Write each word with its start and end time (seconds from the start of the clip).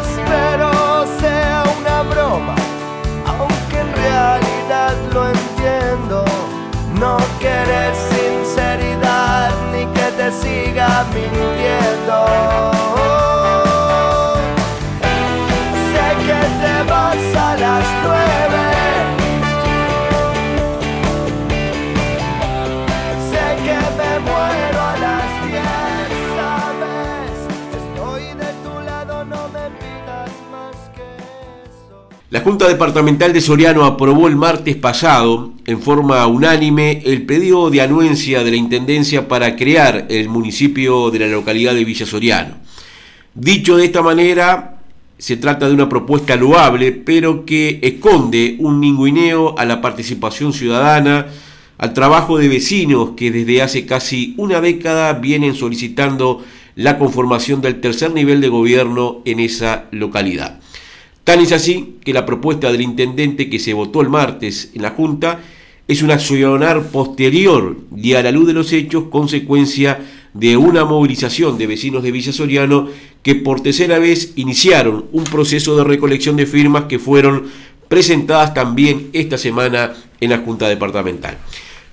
Espero 0.00 1.06
sea 1.20 1.62
una 1.78 2.02
broma, 2.02 2.56
aunque 3.24 3.78
en 3.78 3.92
realidad 3.92 4.94
lo 5.12 5.28
entiendo. 5.28 6.24
No 6.98 7.16
querés 7.38 7.96
sinceridad 8.10 9.52
ni 9.72 9.86
que 9.86 10.10
te 10.16 10.32
siga 10.32 11.04
mintiendo. 11.14 12.79
La 32.30 32.42
Junta 32.42 32.68
Departamental 32.68 33.32
de 33.32 33.40
Soriano 33.40 33.84
aprobó 33.84 34.28
el 34.28 34.36
martes 34.36 34.76
pasado, 34.76 35.52
en 35.66 35.82
forma 35.82 36.24
unánime, 36.28 37.02
el 37.04 37.26
pedido 37.26 37.70
de 37.70 37.80
anuencia 37.80 38.44
de 38.44 38.52
la 38.52 38.56
Intendencia 38.56 39.26
para 39.26 39.56
crear 39.56 40.06
el 40.08 40.28
municipio 40.28 41.10
de 41.10 41.18
la 41.18 41.26
localidad 41.26 41.74
de 41.74 41.84
Villa 41.84 42.06
Soriano. 42.06 42.54
Dicho 43.34 43.76
de 43.76 43.86
esta 43.86 44.00
manera, 44.00 44.78
se 45.18 45.38
trata 45.38 45.66
de 45.66 45.74
una 45.74 45.88
propuesta 45.88 46.36
loable, 46.36 46.92
pero 46.92 47.44
que 47.44 47.80
esconde 47.82 48.54
un 48.60 48.80
ninguineo 48.80 49.58
a 49.58 49.64
la 49.64 49.80
participación 49.80 50.52
ciudadana, 50.52 51.26
al 51.78 51.92
trabajo 51.94 52.38
de 52.38 52.46
vecinos 52.46 53.10
que 53.16 53.32
desde 53.32 53.60
hace 53.60 53.86
casi 53.86 54.34
una 54.36 54.60
década 54.60 55.14
vienen 55.14 55.56
solicitando 55.56 56.44
la 56.76 56.96
conformación 56.96 57.60
del 57.60 57.80
tercer 57.80 58.12
nivel 58.12 58.40
de 58.40 58.50
gobierno 58.50 59.20
en 59.24 59.40
esa 59.40 59.86
localidad. 59.90 60.60
Tan 61.24 61.40
es 61.40 61.52
así 61.52 61.96
que 62.02 62.12
la 62.12 62.26
propuesta 62.26 62.72
del 62.72 62.80
intendente 62.80 63.48
que 63.50 63.58
se 63.58 63.74
votó 63.74 64.00
el 64.00 64.08
martes 64.08 64.70
en 64.74 64.82
la 64.82 64.90
Junta 64.90 65.40
es 65.86 66.02
un 66.02 66.10
accionar 66.10 66.90
posterior 66.90 67.76
y 67.96 68.14
a 68.14 68.22
la 68.22 68.30
luz 68.30 68.46
de 68.46 68.52
los 68.52 68.72
hechos 68.72 69.04
consecuencia 69.10 70.00
de 70.32 70.56
una 70.56 70.84
movilización 70.84 71.58
de 71.58 71.66
vecinos 71.66 72.02
de 72.02 72.12
Villa 72.12 72.32
Soriano 72.32 72.88
que 73.22 73.34
por 73.34 73.60
tercera 73.60 73.98
vez 73.98 74.32
iniciaron 74.36 75.06
un 75.12 75.24
proceso 75.24 75.76
de 75.76 75.84
recolección 75.84 76.36
de 76.36 76.46
firmas 76.46 76.84
que 76.84 76.98
fueron 76.98 77.46
presentadas 77.88 78.54
también 78.54 79.08
esta 79.12 79.36
semana 79.36 79.92
en 80.20 80.30
la 80.30 80.38
Junta 80.38 80.68
Departamental. 80.68 81.38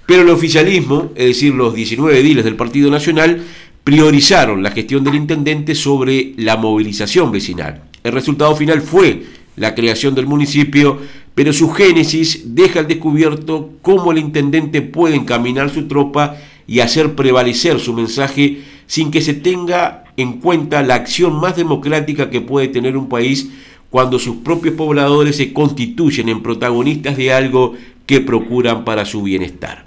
Pero 0.05 0.21
el 0.21 0.29
oficialismo, 0.29 1.11
es 1.15 1.25
decir, 1.25 1.53
los 1.53 1.73
19 1.73 2.19
ediles 2.19 2.45
del 2.45 2.55
Partido 2.55 2.89
Nacional, 2.91 3.41
priorizaron 3.83 4.61
la 4.61 4.71
gestión 4.71 5.03
del 5.03 5.15
intendente 5.15 5.73
sobre 5.73 6.33
la 6.37 6.55
movilización 6.55 7.31
vecinal. 7.31 7.86
El 8.07 8.13
resultado 8.13 8.55
final 8.55 8.81
fue 8.81 9.23
la 9.57 9.75
creación 9.75 10.15
del 10.15 10.27
municipio, 10.27 10.97
pero 11.35 11.51
su 11.51 11.69
génesis 11.71 12.55
deja 12.55 12.79
al 12.79 12.87
descubierto 12.87 13.71
cómo 13.81 14.13
el 14.13 14.17
intendente 14.17 14.81
puede 14.81 15.17
encaminar 15.17 15.69
su 15.69 15.89
tropa 15.89 16.37
y 16.67 16.79
hacer 16.79 17.15
prevalecer 17.15 17.81
su 17.81 17.93
mensaje 17.93 18.61
sin 18.85 19.11
que 19.11 19.19
se 19.19 19.33
tenga 19.33 20.05
en 20.15 20.39
cuenta 20.39 20.83
la 20.83 20.95
acción 20.95 21.37
más 21.37 21.57
democrática 21.57 22.29
que 22.29 22.39
puede 22.39 22.69
tener 22.69 22.95
un 22.95 23.09
país 23.09 23.49
cuando 23.89 24.19
sus 24.19 24.37
propios 24.37 24.75
pobladores 24.75 25.35
se 25.35 25.51
constituyen 25.51 26.29
en 26.29 26.41
protagonistas 26.41 27.17
de 27.17 27.33
algo 27.33 27.73
que 28.05 28.21
procuran 28.21 28.85
para 28.85 29.03
su 29.03 29.21
bienestar. 29.21 29.85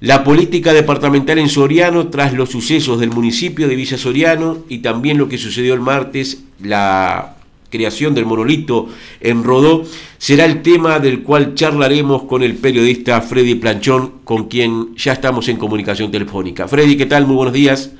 La 0.00 0.24
política 0.24 0.74
departamental 0.74 1.38
en 1.38 1.48
Soriano, 1.48 2.08
tras 2.08 2.34
los 2.34 2.50
sucesos 2.50 3.00
del 3.00 3.12
municipio 3.12 3.66
de 3.66 3.76
Villa 3.76 3.96
Soriano 3.96 4.58
y 4.68 4.78
también 4.78 5.16
lo 5.16 5.26
que 5.26 5.38
sucedió 5.38 5.72
el 5.72 5.80
martes, 5.80 6.44
la 6.60 7.35
creación 7.70 8.14
del 8.14 8.26
monolito 8.26 8.88
en 9.20 9.44
Rodó, 9.44 9.84
será 10.18 10.44
el 10.44 10.62
tema 10.62 10.98
del 10.98 11.22
cual 11.22 11.54
charlaremos 11.54 12.24
con 12.24 12.42
el 12.42 12.56
periodista 12.56 13.20
Freddy 13.20 13.56
Planchón, 13.56 14.20
con 14.24 14.48
quien 14.48 14.94
ya 14.96 15.12
estamos 15.12 15.48
en 15.48 15.56
comunicación 15.56 16.10
telefónica. 16.10 16.68
Freddy, 16.68 16.96
¿qué 16.96 17.06
tal? 17.06 17.26
Muy 17.26 17.36
buenos 17.36 17.54
días. 17.54 17.92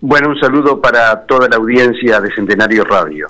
Bueno, 0.00 0.28
un 0.28 0.38
saludo 0.38 0.80
para 0.80 1.24
toda 1.26 1.48
la 1.48 1.56
audiencia 1.56 2.20
de 2.20 2.34
Centenario 2.34 2.84
Radio. 2.84 3.26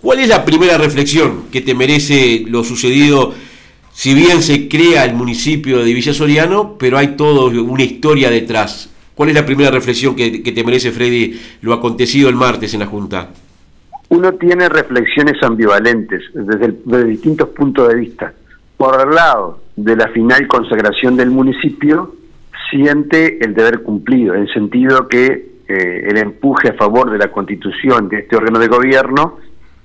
¿Cuál 0.00 0.20
es 0.20 0.28
la 0.28 0.44
primera 0.44 0.76
reflexión 0.76 1.44
que 1.52 1.60
te 1.60 1.74
merece 1.74 2.44
lo 2.46 2.64
sucedido? 2.64 3.34
Si 3.92 4.12
bien 4.12 4.42
se 4.42 4.68
crea 4.68 5.04
el 5.04 5.14
municipio 5.14 5.84
de 5.84 5.94
Villa 5.94 6.12
Soriano, 6.12 6.76
pero 6.78 6.98
hay 6.98 7.16
toda 7.16 7.46
una 7.62 7.82
historia 7.82 8.28
detrás. 8.28 8.90
¿Cuál 9.14 9.30
es 9.30 9.34
la 9.34 9.46
primera 9.46 9.70
reflexión 9.70 10.14
que, 10.14 10.42
que 10.42 10.52
te 10.52 10.64
merece, 10.64 10.92
Freddy, 10.92 11.40
lo 11.62 11.72
acontecido 11.72 12.28
el 12.28 12.34
martes 12.34 12.74
en 12.74 12.80
la 12.80 12.86
Junta? 12.86 13.30
Uno 14.08 14.32
tiene 14.34 14.68
reflexiones 14.68 15.42
ambivalentes 15.42 16.22
desde, 16.32 17.04
distintos 17.04 17.48
puntos 17.50 17.88
de 17.88 17.94
vista. 17.96 18.32
Por 18.76 19.00
el 19.00 19.14
lado 19.14 19.60
de 19.74 19.96
la 19.96 20.08
final 20.08 20.46
consagración 20.46 21.16
del 21.16 21.30
municipio, 21.30 22.14
siente 22.70 23.44
el 23.44 23.54
deber 23.54 23.82
cumplido, 23.82 24.34
en 24.34 24.42
el 24.42 24.52
sentido 24.52 25.08
que 25.08 25.56
eh, 25.68 26.06
el 26.08 26.18
empuje 26.18 26.68
a 26.68 26.74
favor 26.74 27.10
de 27.10 27.18
la 27.18 27.32
constitución 27.32 28.08
de 28.08 28.20
este 28.20 28.36
órgano 28.36 28.58
de 28.58 28.68
gobierno 28.68 29.38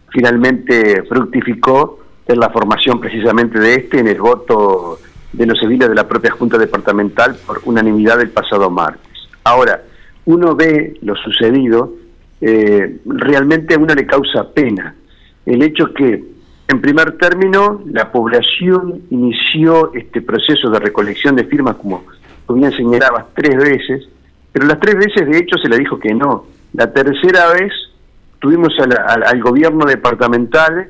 finalmente 0.09 1.03
fructificó 1.03 1.99
en 2.27 2.39
la 2.39 2.49
formación 2.49 2.99
precisamente 2.99 3.59
de 3.59 3.75
este 3.75 3.99
en 3.99 4.07
el 4.07 4.21
voto 4.21 4.99
de 5.33 5.45
los 5.45 5.57
civiles 5.59 5.89
de 5.89 5.95
la 5.95 6.07
propia 6.07 6.31
Junta 6.31 6.57
Departamental 6.57 7.35
por 7.47 7.61
unanimidad 7.65 8.21
el 8.21 8.29
pasado 8.29 8.69
martes. 8.69 9.29
Ahora, 9.43 9.81
uno 10.25 10.55
ve 10.55 10.97
lo 11.01 11.15
sucedido 11.15 11.93
eh, 12.41 12.99
realmente 13.05 13.75
a 13.75 13.77
uno 13.77 13.93
le 13.93 14.05
causa 14.05 14.51
pena 14.51 14.95
el 15.45 15.61
hecho 15.63 15.93
que, 15.93 16.23
en 16.67 16.81
primer 16.81 17.17
término, 17.17 17.81
la 17.85 18.11
población 18.11 19.01
inició 19.09 19.93
este 19.93 20.21
proceso 20.21 20.69
de 20.69 20.79
recolección 20.79 21.35
de 21.35 21.45
firmas, 21.45 21.75
como 21.75 22.03
tú 22.47 22.55
bien 22.55 22.71
señalabas, 22.71 23.25
tres 23.35 23.57
veces, 23.57 24.07
pero 24.51 24.67
las 24.67 24.79
tres 24.79 24.95
veces 24.95 25.27
de 25.27 25.37
hecho 25.37 25.57
se 25.57 25.69
le 25.69 25.77
dijo 25.77 25.99
que 25.99 26.13
no. 26.13 26.45
La 26.73 26.91
tercera 26.91 27.51
vez 27.53 27.71
tuvimos 28.39 28.73
al 28.79 29.41
gobierno 29.41 29.85
departamental 29.85 30.89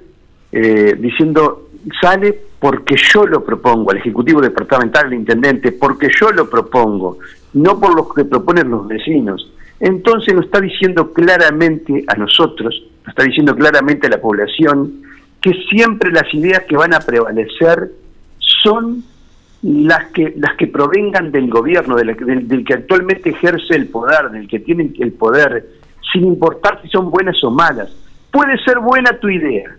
eh, 0.51 0.95
diciendo, 0.99 1.69
sale 1.99 2.37
porque 2.59 2.95
yo 2.95 3.25
lo 3.25 3.43
propongo, 3.43 3.91
al 3.91 3.97
Ejecutivo 3.97 4.41
Departamental, 4.41 5.07
al 5.07 5.13
Intendente, 5.13 5.71
porque 5.71 6.09
yo 6.19 6.31
lo 6.31 6.49
propongo, 6.49 7.17
no 7.53 7.79
por 7.79 7.95
lo 7.95 8.07
que 8.09 8.25
proponen 8.25 8.69
los 8.69 8.87
vecinos 8.87 9.51
entonces 9.81 10.35
nos 10.35 10.45
está 10.45 10.61
diciendo 10.61 11.11
claramente 11.11 12.03
a 12.07 12.13
nosotros, 12.13 12.83
nos 12.99 13.09
está 13.09 13.23
diciendo 13.23 13.55
claramente 13.55 14.07
a 14.07 14.11
la 14.11 14.21
población, 14.21 15.01
que 15.41 15.53
siempre 15.71 16.11
las 16.11 16.31
ideas 16.35 16.63
que 16.69 16.77
van 16.77 16.93
a 16.93 16.99
prevalecer 16.99 17.91
son 18.37 19.03
las 19.63 20.11
que 20.11 20.33
las 20.37 20.55
que 20.55 20.67
provengan 20.67 21.31
del 21.31 21.49
gobierno, 21.49 21.95
del, 21.95 22.15
del, 22.47 22.63
que 22.63 22.75
actualmente 22.75 23.31
ejerce 23.31 23.75
el 23.75 23.87
poder, 23.87 24.29
del 24.29 24.47
que 24.47 24.59
tiene 24.59 24.91
el 24.99 25.13
poder, 25.13 25.65
sin 26.13 26.27
importar 26.27 26.79
si 26.83 26.87
son 26.87 27.09
buenas 27.09 27.43
o 27.43 27.49
malas. 27.49 27.89
Puede 28.31 28.59
ser 28.63 28.77
buena 28.77 29.17
tu 29.17 29.29
idea, 29.29 29.75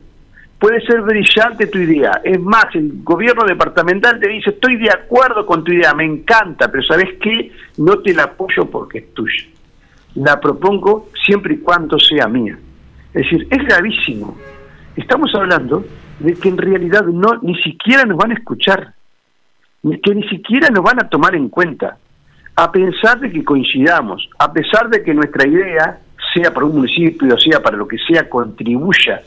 puede 0.58 0.80
ser 0.80 1.00
brillante 1.02 1.68
tu 1.68 1.78
idea. 1.78 2.20
Es 2.24 2.40
más, 2.40 2.66
el 2.74 3.04
gobierno 3.04 3.44
departamental 3.44 4.18
te 4.18 4.28
dice, 4.28 4.50
estoy 4.50 4.76
de 4.78 4.90
acuerdo 4.90 5.46
con 5.46 5.62
tu 5.62 5.70
idea, 5.70 5.94
me 5.94 6.04
encanta, 6.04 6.68
pero 6.72 6.82
¿sabes 6.82 7.10
qué? 7.20 7.52
No 7.76 8.00
te 8.00 8.12
la 8.14 8.24
apoyo 8.24 8.68
porque 8.68 8.98
es 8.98 9.14
tuya 9.14 9.52
la 10.14 10.40
propongo 10.40 11.08
siempre 11.24 11.54
y 11.54 11.58
cuando 11.58 11.98
sea 11.98 12.28
mía. 12.28 12.58
Es 13.14 13.22
decir, 13.24 13.46
es 13.50 13.64
gravísimo. 13.64 14.36
Estamos 14.96 15.34
hablando 15.34 15.84
de 16.18 16.34
que 16.34 16.48
en 16.48 16.58
realidad 16.58 17.04
no 17.04 17.38
ni 17.42 17.54
siquiera 17.62 18.04
nos 18.04 18.16
van 18.16 18.32
a 18.32 18.34
escuchar, 18.34 18.94
que 19.82 20.14
ni 20.14 20.28
siquiera 20.28 20.68
nos 20.68 20.84
van 20.84 21.02
a 21.02 21.08
tomar 21.08 21.34
en 21.34 21.48
cuenta, 21.48 21.96
a 22.56 22.70
pesar 22.70 23.20
de 23.20 23.30
que 23.30 23.44
coincidamos, 23.44 24.28
a 24.38 24.52
pesar 24.52 24.88
de 24.90 25.02
que 25.02 25.14
nuestra 25.14 25.46
idea, 25.46 25.98
sea 26.34 26.52
para 26.52 26.66
un 26.66 26.76
municipio, 26.76 27.38
sea 27.38 27.62
para 27.62 27.76
lo 27.76 27.88
que 27.88 27.96
sea, 27.98 28.28
contribuya, 28.28 29.22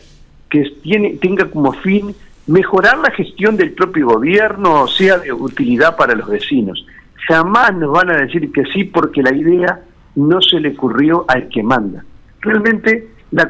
que 0.49 0.63
tiene, 0.81 1.17
tenga 1.17 1.49
como 1.49 1.73
fin 1.73 2.15
mejorar 2.47 2.99
la 2.99 3.11
gestión 3.11 3.57
del 3.57 3.73
propio 3.73 4.07
gobierno, 4.07 4.87
sea 4.87 5.17
de 5.17 5.33
utilidad 5.33 5.95
para 5.95 6.15
los 6.15 6.29
vecinos. 6.29 6.85
Jamás 7.27 7.75
nos 7.75 7.91
van 7.91 8.11
a 8.11 8.17
decir 8.17 8.51
que 8.51 8.63
sí 8.65 8.83
porque 8.83 9.23
la 9.23 9.33
idea 9.33 9.81
no 10.15 10.41
se 10.41 10.59
le 10.59 10.69
ocurrió 10.69 11.25
al 11.27 11.49
que 11.49 11.63
manda. 11.63 12.03
Realmente 12.41 13.15
la, 13.31 13.47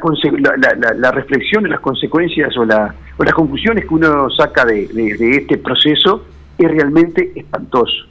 la, 0.56 0.94
la, 0.94 1.12
las 1.12 1.80
consecuencias 1.80 2.56
o, 2.56 2.64
la, 2.64 2.94
o 3.16 3.24
las 3.24 3.34
conclusiones 3.34 3.84
que 3.86 3.94
uno 3.94 4.28
saca 4.30 4.64
de, 4.64 4.88
este 5.36 5.58
proceso 5.58 6.24
es 6.58 6.70
realmente 6.70 7.32
espantoso. 7.34 8.06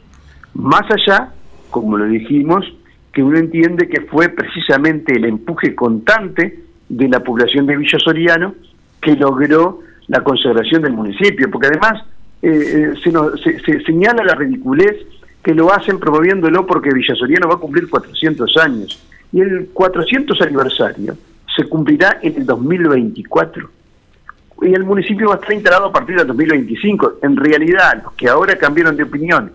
Más 0.54 0.84
allá, 0.90 1.32
como 1.70 1.98
lo 1.98 2.06
dijimos, 2.06 2.66
que 3.12 3.24
uno 3.24 3.38
entiende 3.38 3.90
que 3.90 4.02
fue 4.02 4.30
precisamente 4.30 5.16
el 5.16 5.26
empuje 5.26 5.76
constante 5.76 6.60
de 6.88 7.10
la 7.10 7.22
población 7.22 7.66
de 7.66 7.78
Villa 7.78 7.98
Soriano 8.00 8.56
que 9.02 9.16
logró 9.16 9.80
la 10.08 10.24
consagración 10.24 10.84
del 10.84 10.94
municipio, 10.94 11.50
porque 11.50 11.68
además 11.68 12.04
eh, 12.42 12.94
eh, 13.06 13.60
se, 13.66 13.84
señala 13.84 14.24
la 14.24 14.36
ridiculez 14.36 14.96
que 15.46 15.54
lo 15.54 15.72
hacen 15.72 16.00
promoviéndolo 16.00 16.66
porque 16.66 16.90
Villasoriano 16.92 17.48
va 17.48 17.54
a 17.54 17.60
cumplir 17.60 17.88
400 17.88 18.58
años. 18.58 19.00
Y 19.32 19.42
el 19.42 19.70
400 19.72 20.42
aniversario 20.42 21.16
se 21.56 21.66
cumplirá 21.70 22.18
en 22.24 22.38
el 22.38 22.48
2024. 22.48 23.70
Y 24.64 24.74
el 24.74 24.84
municipio 24.84 25.28
va 25.28 25.36
a 25.36 25.38
estar 25.38 25.54
instalado 25.54 25.86
a 25.86 25.92
partir 25.92 26.16
del 26.16 26.26
2025. 26.26 27.20
En 27.22 27.38
realidad, 27.38 28.02
los 28.04 28.14
que 28.14 28.28
ahora 28.28 28.58
cambiaron 28.58 28.98
de 28.98 29.04
opinión, 29.04 29.52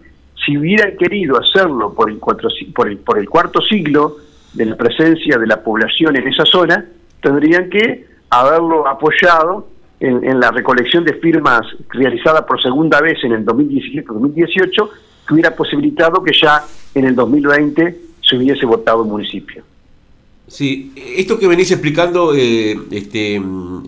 si 0.47 0.57
hubieran 0.57 0.97
querido 0.97 1.37
hacerlo 1.41 1.93
por 1.93 2.09
el, 2.09 2.21
cuatro, 2.21 2.49
por 2.73 2.89
el, 2.89 2.99
por 2.99 3.19
el 3.19 3.29
cuarto 3.29 3.61
siglo 3.61 4.19
de 4.53 4.67
la 4.67 4.77
presencia 4.77 5.39
de 5.39 5.47
la 5.49 5.61
población 5.61 6.15
en 6.15 6.29
esa 6.29 6.45
zona, 6.45 6.85
tendrían 7.21 7.69
que 7.69 8.07
haberlo 8.31 8.87
apoyado 8.87 9.67
en, 10.01 10.41
la 10.41 10.51
recolección 10.51 11.05
de 11.05 11.15
firmas 11.15 11.61
realizada 11.91 12.47
por 12.47 12.61
segunda 12.61 13.01
vez 13.01 13.19
en 13.23 13.33
el 13.33 13.45
2017-2018, 13.45 14.91
que 15.27 15.35
hubiera 15.35 15.55
posibilitado 15.55 16.23
que 16.23 16.33
ya 16.33 16.65
en 16.95 17.05
el 17.05 17.15
2020 17.15 18.01
se 18.23 18.37
hubiese 18.37 18.65
votado 18.65 19.03
el 19.03 19.09
municipio. 19.09 19.63
Sí, 20.49 20.93
esto 21.17 21.39
que 21.39 21.47
venís 21.47 21.71
explicando, 21.71 22.35
eh, 22.35 22.77
este, 22.91 23.41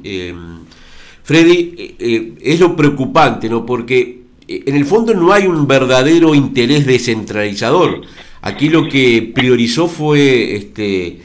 eh, 0.05 0.35
Freddy, 1.25 1.97
eh, 1.99 2.35
es 2.41 2.61
lo 2.61 2.77
preocupante, 2.77 3.49
¿no? 3.49 3.65
Porque 3.65 4.23
en 4.47 4.77
el 4.77 4.85
fondo 4.85 5.15
no 5.15 5.33
hay 5.33 5.47
un 5.47 5.67
verdadero 5.67 6.35
interés 6.35 6.87
descentralizador. 6.87 8.03
Aquí 8.43 8.69
lo 8.69 8.89
que 8.89 9.33
priorizó 9.35 9.89
fue 9.89 10.55
este, 10.55 11.21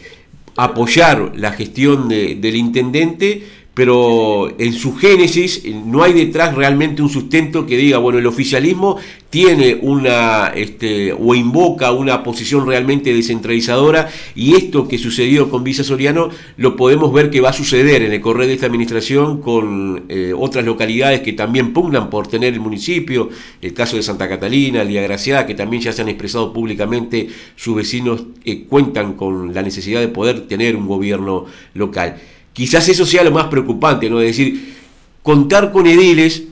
apoyar 0.55 1.33
la 1.35 1.51
gestión 1.51 2.07
del 2.07 2.55
intendente 2.55 3.43
pero 3.77 4.56
en 4.57 4.74
su 4.74 4.95
génesis 4.95 5.63
no 5.85 6.01
hay 6.01 6.12
detrás 6.12 6.56
realmente 6.56 7.03
un 7.03 7.09
sustento 7.09 7.68
que 7.68 7.77
diga, 7.77 8.00
bueno, 8.00 8.18
el 8.18 8.25
oficialismo 8.25 8.97
tiene 9.29 9.77
una, 9.79 10.47
este, 10.47 11.13
o 11.13 11.35
invoca 11.35 11.91
una 11.91 12.24
posición 12.24 12.65
realmente 12.65 13.13
descentralizadora 13.13 14.09
y 14.33 14.56
esto 14.56 14.88
que 14.88 14.97
sucedió 14.97 15.51
con 15.51 15.63
Villa 15.63 15.83
Soriano 15.83 16.31
lo 16.57 16.75
podemos 16.75 17.13
ver 17.13 17.29
que 17.29 17.39
va 17.39 17.50
a 17.50 17.53
suceder 17.53 18.01
en 18.01 18.13
el 18.13 18.19
correo 18.19 18.47
de 18.47 18.56
esta 18.56 18.65
administración 18.65 19.41
con 19.41 20.06
eh, 20.09 20.33
otras 20.35 20.65
localidades 20.65 21.21
que 21.21 21.33
también 21.33 21.71
pugnan 21.71 22.09
por 22.09 22.25
tener 22.25 22.56
el 22.56 22.59
municipio, 22.59 23.30
el 23.62 23.75
caso 23.75 23.95
de 23.95 24.01
Santa 24.01 24.27
Catalina, 24.27 24.83
Lía 24.83 25.03
Graciada, 25.03 25.45
que 25.45 25.53
también 25.53 25.83
ya 25.83 25.94
se 25.94 26.01
han 26.01 26.09
expresado 26.09 26.51
públicamente, 26.51 27.30
sus 27.56 27.75
vecinos 27.75 28.23
eh, 28.44 28.63
cuentan 28.68 29.13
con 29.13 29.53
la 29.53 29.62
necesidad 29.62 30.00
de 30.00 30.07
poder 30.07 30.47
tener 30.47 30.75
un 30.75 30.88
gobierno 30.88 31.45
local. 31.75 32.18
Quizás 32.57 32.89
eso 32.89 33.06
sea 33.06 33.24
lo 33.24 33.30
más 33.30 33.45
preocupante, 33.50 34.09
¿no? 34.09 34.19
Es 34.19 34.36
decir, 34.36 34.74
contar 35.21 35.71
con 35.71 35.86
ediles 35.86 36.48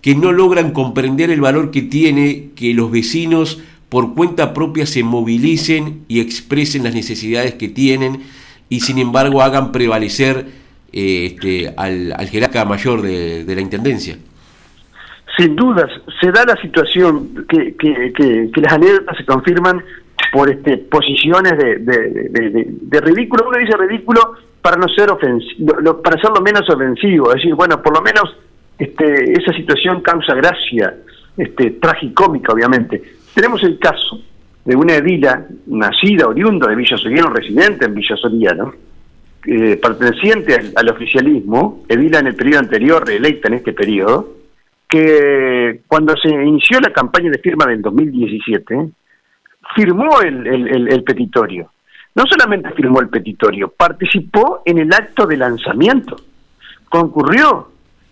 que 0.00 0.14
no 0.14 0.32
logran 0.32 0.70
comprender 0.70 1.28
el 1.28 1.42
valor 1.42 1.70
que 1.70 1.82
tiene 1.82 2.48
que 2.56 2.72
los 2.72 2.90
vecinos 2.90 3.60
por 3.90 4.14
cuenta 4.14 4.54
propia 4.54 4.86
se 4.86 5.02
movilicen 5.02 6.06
y 6.08 6.20
expresen 6.20 6.82
las 6.82 6.94
necesidades 6.94 7.56
que 7.56 7.68
tienen 7.68 8.22
y 8.70 8.80
sin 8.80 8.96
embargo 8.96 9.42
hagan 9.42 9.70
prevalecer 9.70 10.46
eh, 10.94 11.26
este, 11.26 11.74
al, 11.76 12.26
jerarca 12.30 12.64
mayor 12.64 13.02
de, 13.02 13.44
la 13.46 13.60
Intendencia. 13.60 14.16
Sin 15.36 15.56
dudas, 15.56 15.90
se 16.22 16.32
da 16.32 16.46
la 16.46 16.56
situación 16.56 17.44
que, 17.46 17.76
que, 17.76 18.50
las 18.62 18.72
anécdotas 18.72 19.14
se 19.14 19.26
confirman 19.26 19.84
por 20.32 20.50
este, 20.50 20.78
posiciones 20.78 21.52
de, 21.58 21.76
de, 21.76 23.00
ridículo. 23.02 23.44
Uno 23.46 23.58
dice 23.58 23.76
ridículo 23.76 24.36
para 24.62 24.76
no 24.76 24.88
ser 24.88 25.10
ofensivo, 25.10 26.02
para 26.02 26.16
hacerlo 26.16 26.40
menos 26.40 26.68
ofensivo, 26.68 27.30
es 27.30 27.36
decir, 27.36 27.54
bueno, 27.54 27.82
por 27.82 27.96
lo 27.96 28.02
menos 28.02 28.36
este, 28.78 29.32
esa 29.32 29.52
situación 29.52 30.02
causa 30.02 30.34
gracia, 30.34 30.96
este, 31.36 31.72
tragicómica 31.72 32.52
obviamente. 32.52 33.02
Tenemos 33.34 33.62
el 33.62 33.78
caso 33.78 34.20
de 34.64 34.76
una 34.76 34.94
edila 34.96 35.46
nacida, 35.66 36.26
oriunda 36.26 36.68
de 36.68 36.76
Villa 36.76 36.96
Soriano, 36.96 37.30
residente 37.30 37.86
en 37.86 37.94
Villa 37.94 38.16
Soriano, 38.16 38.74
eh, 39.46 39.78
perteneciente 39.82 40.54
al, 40.74 40.88
oficialismo, 40.90 41.84
edila 41.88 42.18
en 42.18 42.26
el 42.26 42.34
periodo 42.34 42.60
anterior, 42.60 43.06
reelecta 43.06 43.48
en 43.48 43.54
este 43.54 43.72
periodo, 43.72 44.34
que 44.86 45.80
cuando 45.86 46.14
se 46.16 46.28
inició 46.28 46.80
la 46.80 46.92
campaña 46.92 47.30
de 47.30 47.38
firma 47.38 47.64
del 47.66 47.80
2017, 47.80 48.90
firmó 49.74 50.20
el 50.20 51.02
petitorio 51.04 51.70
no 52.14 52.24
solamente 52.26 52.70
firmó 52.72 53.00
el 53.00 53.08
petitorio, 53.08 53.68
participó 53.68 54.62
en 54.64 54.78
el 54.78 54.92
acto 54.92 55.26
de 55.26 55.36
lanzamiento, 55.36 56.16
concurrió. 56.88 57.68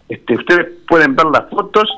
Este, 0.08 0.34
ustedes 0.34 0.68
pueden 0.86 1.14
ver 1.14 1.26
las 1.26 1.50
fotos 1.50 1.88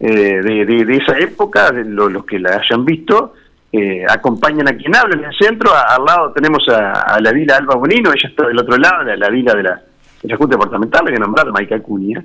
eh, 0.00 0.40
de, 0.42 0.96
esa 0.96 1.18
época, 1.18 1.70
de 1.70 1.84
los 1.84 2.24
que 2.24 2.38
la 2.38 2.56
hayan 2.56 2.84
visto, 2.84 3.34
eh, 3.72 4.04
acompañan 4.08 4.68
a 4.68 4.76
quien 4.76 4.96
habla 4.96 5.16
en 5.16 5.24
el 5.24 5.36
centro, 5.36 5.72
al 5.74 6.04
lado 6.04 6.32
tenemos 6.32 6.66
a, 6.68 7.18
la 7.20 7.32
vila 7.32 7.56
Alba 7.56 7.74
Bonino, 7.74 8.10
ella 8.10 8.28
está 8.28 8.46
del 8.46 8.58
otro 8.58 8.78
lado, 8.78 9.02
la, 9.04 9.16
la 9.16 9.28
vila 9.28 9.54
de 9.54 9.62
la, 9.64 9.82
de 10.22 10.28
la 10.28 10.36
Junta 10.36 10.56
Departamental, 10.56 11.04
la 11.04 11.12
que 11.12 11.18
nombraron 11.18 11.52
Maica 11.52 11.78
Cunha, 11.80 12.24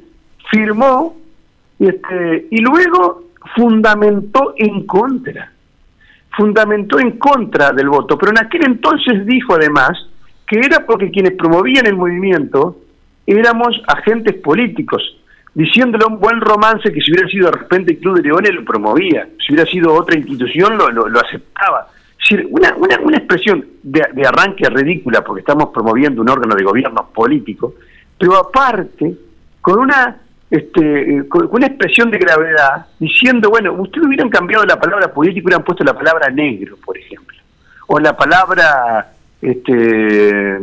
firmó 0.49 1.17
este, 1.79 2.47
y 2.51 2.61
luego 2.61 3.23
fundamentó 3.55 4.53
en 4.57 4.85
contra 4.85 5.52
fundamentó 6.35 6.99
en 6.99 7.17
contra 7.17 7.71
del 7.71 7.89
voto, 7.89 8.17
pero 8.17 8.31
en 8.31 8.39
aquel 8.39 8.65
entonces 8.65 9.25
dijo 9.25 9.55
además 9.55 9.91
que 10.47 10.59
era 10.59 10.85
porque 10.85 11.11
quienes 11.11 11.33
promovían 11.33 11.85
el 11.85 11.95
movimiento 11.95 12.77
éramos 13.25 13.81
agentes 13.87 14.35
políticos, 14.35 15.01
diciéndole 15.53 16.05
un 16.05 16.19
buen 16.19 16.41
romance 16.41 16.91
que 16.91 17.01
si 17.01 17.11
hubiera 17.11 17.29
sido 17.29 17.51
de 17.51 17.57
repente 17.57 17.97
Club 17.97 18.17
de 18.17 18.23
Leones 18.23 18.53
lo 18.53 18.65
promovía, 18.65 19.27
si 19.45 19.53
hubiera 19.53 19.69
sido 19.69 19.93
otra 19.93 20.17
institución 20.17 20.77
lo, 20.77 20.89
lo, 20.89 21.19
aceptaba. 21.19 21.87
Una, 22.49 22.73
una, 22.75 22.99
una 23.01 23.17
expresión 23.17 23.65
de, 23.83 24.01
de, 24.13 24.25
arranque 24.25 24.67
ridícula 24.69 25.23
porque 25.23 25.41
estamos 25.41 25.69
promoviendo 25.73 26.21
un 26.21 26.29
órgano 26.29 26.55
de 26.55 26.63
gobierno 26.63 27.09
político, 27.13 27.75
pero 28.17 28.37
aparte 28.37 29.13
con 29.61 29.79
una 29.79 30.22
este, 30.53 31.27
con, 31.29 31.49
una 31.51 31.65
expresión 31.65 32.11
de 32.11 32.19
gravedad, 32.19 32.85
diciendo, 32.99 33.49
bueno, 33.49 33.73
ustedes 33.73 34.05
hubieran 34.05 34.29
cambiado 34.29 34.63
la 34.65 34.79
palabra 34.79 35.11
político 35.11 35.47
hubieran 35.47 35.63
puesto 35.63 35.83
la 35.83 35.95
palabra 35.95 36.29
negro, 36.29 36.77
por 36.85 36.95
ejemplo, 36.95 37.35
o 37.87 37.99
la 37.99 38.15
palabra 38.15 39.13
este, 39.41 40.59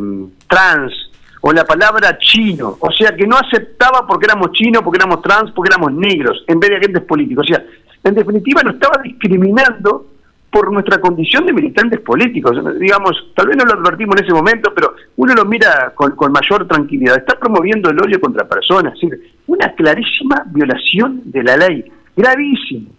trans, 0.47 1.11
o 1.41 1.53
la 1.53 1.65
palabra 1.65 2.17
chino, 2.19 2.77
o 2.79 2.93
sea, 2.93 3.17
que 3.17 3.27
no 3.27 3.37
aceptaba 3.37 4.07
porque 4.07 4.27
éramos 4.27 4.53
chinos, 4.53 4.81
porque 4.85 4.99
éramos 4.99 5.23
trans, 5.23 5.51
porque 5.51 5.73
éramos 5.75 5.93
negros, 5.93 6.45
en 6.47 6.61
vez 6.61 6.71
de 6.71 6.77
agentes 6.77 7.03
políticos. 7.03 7.47
O 7.51 7.53
sea, 7.53 7.65
en 8.05 8.15
definitiva 8.15 8.63
no 8.63 8.71
estaba 8.71 9.03
discriminando 9.03 10.07
por 10.51 10.73
nuestra 10.73 11.01
condición 11.01 11.47
de 11.47 11.53
militantes 11.53 12.01
políticos. 12.01 12.57
Digamos, 12.79 13.31
tal 13.35 13.49
vez 13.49 13.57
no 13.57 13.65
lo 13.65 13.81
advertimos 13.81 14.17
en 14.17 14.25
ese 14.25 14.35
momento, 14.35 14.73
pero 14.75 14.95
uno 15.17 15.33
lo 15.35 15.45
mira 15.45 15.93
con, 15.95 16.33
mayor 16.33 16.67
tranquilidad. 16.67 17.19
Está 17.19 17.39
promoviendo 17.39 17.91
el 17.91 18.01
odio 18.01 18.21
contra 18.21 18.49
personas, 18.49 18.99
una 19.47 19.73
clarísima 19.75 20.43
violación 20.47 21.23
de 21.25 21.43
la 21.43 21.57
ley, 21.57 21.85
gravísimo. 22.17 22.91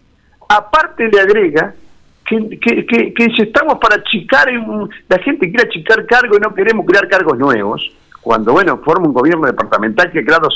Aparte 0.47 1.09
le 1.09 1.19
agrega 1.19 1.73
que, 2.25 2.59
que, 2.59 3.27
si 3.35 3.41
estamos 3.41 3.77
para 3.79 3.95
achicar, 3.97 4.47
la 5.09 5.19
gente 5.19 5.49
quiere 5.49 5.67
achicar 5.67 6.05
cargos 6.05 6.37
y 6.37 6.41
no 6.41 6.53
queremos 6.53 6.85
crear 6.85 7.07
cargos 7.09 7.37
nuevos, 7.37 7.91
cuando, 8.21 8.53
bueno, 8.53 8.77
forma 8.85 9.07
un 9.07 9.13
gobierno 9.13 9.47
departamental 9.47 10.11
que 10.11 10.19
ha 10.19 10.23
creado 10.23 10.47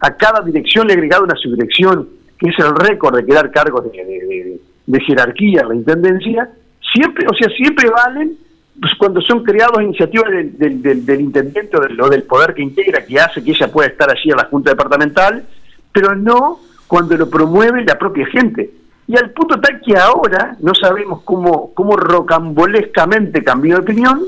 a 0.00 0.16
cada 0.16 0.40
dirección 0.42 0.86
le 0.86 0.92
ha 0.92 0.96
agregado 0.96 1.24
una 1.24 1.36
subdirección, 1.36 2.08
que 2.36 2.50
es 2.50 2.58
el 2.58 2.74
récord 2.74 3.16
de 3.16 3.24
crear 3.24 3.50
cargos 3.50 3.84
de 3.84 4.60
jerarquía 4.98 5.62
la 5.64 5.74
intendencia, 5.74 6.50
siempre, 6.92 7.26
o 7.30 7.34
sea, 7.34 7.48
siempre 7.54 7.88
valen 7.88 8.36
pues, 8.80 8.94
cuando 8.98 9.20
son 9.20 9.44
creados 9.44 9.82
iniciativas 9.82 10.30
del, 10.30 10.82
del, 10.82 11.20
intendente 11.20 11.76
o 11.76 11.80
del, 11.80 11.96
del, 11.96 12.22
poder 12.24 12.54
que 12.54 12.62
integra, 12.62 13.04
que 13.04 13.20
hace 13.20 13.44
que 13.44 13.50
ella 13.50 13.70
pueda 13.70 13.88
estar 13.88 14.10
allí 14.10 14.30
en 14.30 14.36
la 14.36 14.46
Junta 14.46 14.70
Departamental, 14.70 15.44
pero 15.92 16.16
no 16.16 16.60
cuando 16.86 17.16
lo 17.16 17.28
promueve 17.28 17.84
la 17.84 17.98
propia 17.98 18.26
gente. 18.26 18.70
Y 19.06 19.16
al 19.16 19.30
punto 19.30 19.60
tal 19.60 19.80
que 19.80 19.96
ahora 19.96 20.56
no 20.60 20.74
sabemos 20.74 21.22
cómo, 21.24 21.74
cómo 21.74 21.96
rocambolescamente 21.96 23.44
cambió 23.44 23.76
de 23.76 23.82
opinión, 23.82 24.22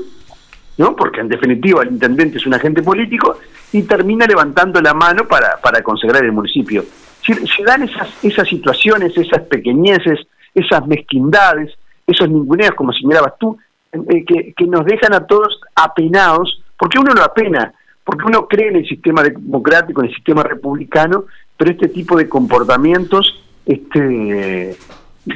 ¿no? 0.77 0.95
porque 0.95 1.21
en 1.21 1.29
definitiva 1.29 1.83
el 1.83 1.91
intendente 1.91 2.37
es 2.37 2.45
un 2.45 2.53
agente 2.53 2.83
político, 2.83 3.37
y 3.73 3.81
termina 3.83 4.25
levantando 4.25 4.79
la 4.81 4.93
mano 4.93 5.27
para, 5.27 5.57
para 5.61 5.81
consagrar 5.81 6.23
el 6.23 6.31
municipio. 6.31 6.85
Se 7.25 7.63
dan 7.63 7.83
esas, 7.83 8.09
esas 8.23 8.47
situaciones, 8.47 9.17
esas 9.17 9.41
pequeñeces, 9.43 10.19
esas 10.53 10.85
mezquindades, 10.87 11.71
esos 12.05 12.29
ninguneos, 12.29 12.75
como 12.75 12.93
señalabas 12.93 13.33
tú, 13.39 13.57
eh, 13.91 14.25
que, 14.25 14.53
que, 14.55 14.65
nos 14.65 14.85
dejan 14.85 15.13
a 15.13 15.25
todos 15.25 15.59
apenados, 15.75 16.61
porque 16.77 16.99
uno 16.99 17.13
lo 17.13 17.23
apena, 17.23 17.73
porque 18.03 18.25
uno 18.25 18.47
cree 18.47 18.69
en 18.69 18.77
el 18.77 18.87
sistema 18.87 19.23
democrático, 19.23 20.01
en 20.01 20.09
el 20.09 20.15
sistema 20.15 20.43
republicano, 20.43 21.25
pero 21.55 21.71
este 21.71 21.89
tipo 21.89 22.17
de 22.17 22.27
comportamientos, 22.27 23.43
este, 23.65 24.75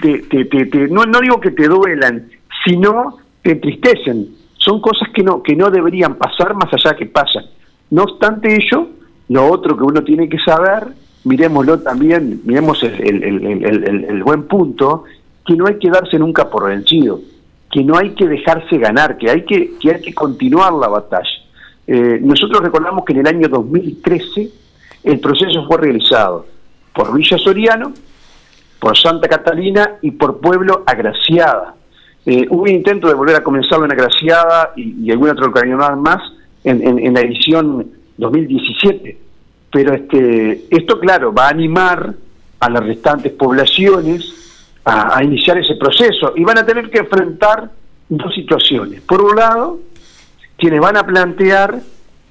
te, 0.02 0.88
no, 0.90 1.06
no 1.06 1.20
digo 1.20 1.40
que 1.40 1.52
te 1.52 1.68
duelan, 1.68 2.30
sino 2.66 3.18
te 3.42 3.52
entristecen. 3.52 4.36
Son 4.58 4.82
cosas 4.82 5.10
que 5.14 5.24
no, 5.24 5.42
que 5.42 5.56
no 5.56 5.70
deberían 5.70 6.16
pasar 6.16 6.54
más 6.56 6.74
allá 6.74 6.96
que 6.98 7.06
pasan. 7.06 7.46
No 7.90 8.04
obstante 8.04 8.54
ello, 8.54 8.90
lo 9.30 9.46
otro 9.50 9.78
que 9.78 9.84
uno 9.84 10.04
tiene 10.04 10.28
que 10.28 10.40
saber 10.40 10.88
miremoslo 11.28 11.80
también, 11.80 12.42
miremos 12.46 12.82
el, 12.84 13.24
el, 13.24 14.06
el, 14.10 14.24
buen 14.24 14.44
punto, 14.48 15.04
que 15.46 15.56
no 15.56 15.68
hay 15.68 15.78
que 15.78 15.90
darse 15.90 16.18
nunca 16.18 16.50
por 16.50 16.68
vencido. 16.68 17.20
que 17.72 17.84
no 17.84 17.98
hay 17.98 18.12
que 18.12 18.28
dejarse 18.28 18.78
ganar, 18.78 19.18
que 19.18 19.30
hay 19.30 19.44
que, 19.44 19.78
que, 19.78 19.92
hay 19.92 20.02
que 20.02 20.14
continuar 20.14 20.72
la 20.74 20.88
batalla. 20.88 21.30
Eh, 21.86 22.20
nosotros 22.22 22.62
recordamos 22.62 23.04
que 23.06 23.14
en 23.14 23.20
el 23.20 23.28
año 23.28 23.48
2013 23.50 24.50
el 25.04 25.20
proceso 25.20 25.66
fue 25.68 25.78
realizado 25.78 26.46
por 26.94 27.14
Villa 27.14 27.38
Soriano, 27.38 27.94
por 28.80 28.98
Santa 28.98 29.28
Catalina 29.28 29.98
y 30.02 30.12
por 30.12 30.40
Pueblo 30.40 30.84
Agraciada. 30.86 31.76
Eh, 32.26 32.46
hubo 32.50 32.64
un 32.64 32.70
intento 32.70 33.08
de 33.08 33.14
volver 33.14 33.36
a 33.36 33.44
comenzarlo 33.44 33.86
en 33.86 33.92
Agraciada 33.92 34.74
y, 34.76 35.10
alguna 35.12 35.32
otra 35.32 35.96
más 35.96 36.22
en, 36.64 36.82
en, 37.00 37.14
la 37.14 37.22
edición 37.22 37.88
2017. 38.18 39.27
Pero 39.72 39.94
este, 39.94 40.66
esto, 40.70 41.00
claro, 41.00 41.34
va 41.34 41.48
a 41.48 41.50
animar 41.50 42.14
a 42.60 42.70
las 42.70 42.84
restantes 42.84 43.34
poblaciones 43.34 44.34
a, 44.86 45.22
iniciar 45.22 45.58
ese 45.58 45.76
proceso 45.76 46.34
y 46.36 46.44
van 46.44 46.58
a 46.58 46.66
tener 46.66 46.90
que 46.90 47.00
enfrentar 47.00 47.70
dos 48.08 48.34
situaciones. 48.34 49.02
Por 49.02 49.22
un 49.22 49.36
lado, 49.36 49.80
quienes 50.58 50.80
van 50.80 50.96
a 50.96 51.06
plantear 51.06 51.80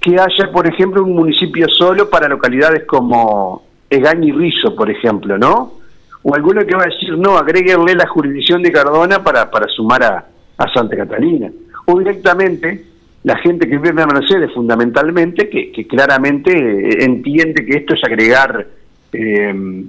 que 0.01 0.19
haya, 0.19 0.51
por 0.53 0.67
ejemplo, 0.67 1.03
un 1.03 1.15
municipio 1.15 1.69
solo 1.69 2.09
para 2.09 2.29
localidades 2.29 2.85
como 2.85 3.65
Egaña 3.91 4.27
y 4.27 4.33
Rizo, 4.33 4.75
por 4.75 4.91
ejemplo, 4.91 5.37
¿no? 5.37 5.75
O 6.23 6.35
alguno 6.35 6.65
que 6.65 6.75
va 6.75 6.85
a 6.85 6.87
decir, 6.87 7.17
no, 7.17 7.37
agréguenle 7.37 7.95
la 7.95 8.07
jurisdicción 8.07 8.63
de 8.63 8.73
Cardona 8.73 9.23
para, 9.23 9.51
para 9.51 9.69
sumar 9.69 10.03
a, 10.03 10.27
Santa 10.73 10.97
Catalina. 10.97 11.51
O 11.85 11.99
directamente, 11.99 12.85
la 13.27 13.37
gente 13.39 13.69
que 13.69 13.77
vive 13.77 13.89
en 13.91 14.07
Mercedes, 14.07 14.53
fundamentalmente, 14.55 15.49
que, 15.49 15.87
claramente 15.89 16.53
eh, 16.53 17.05
entiende 17.05 17.67
que 17.67 17.79
esto 17.79 17.95
es 17.95 18.05
agregar... 18.05 18.67
Eh, 19.13 19.85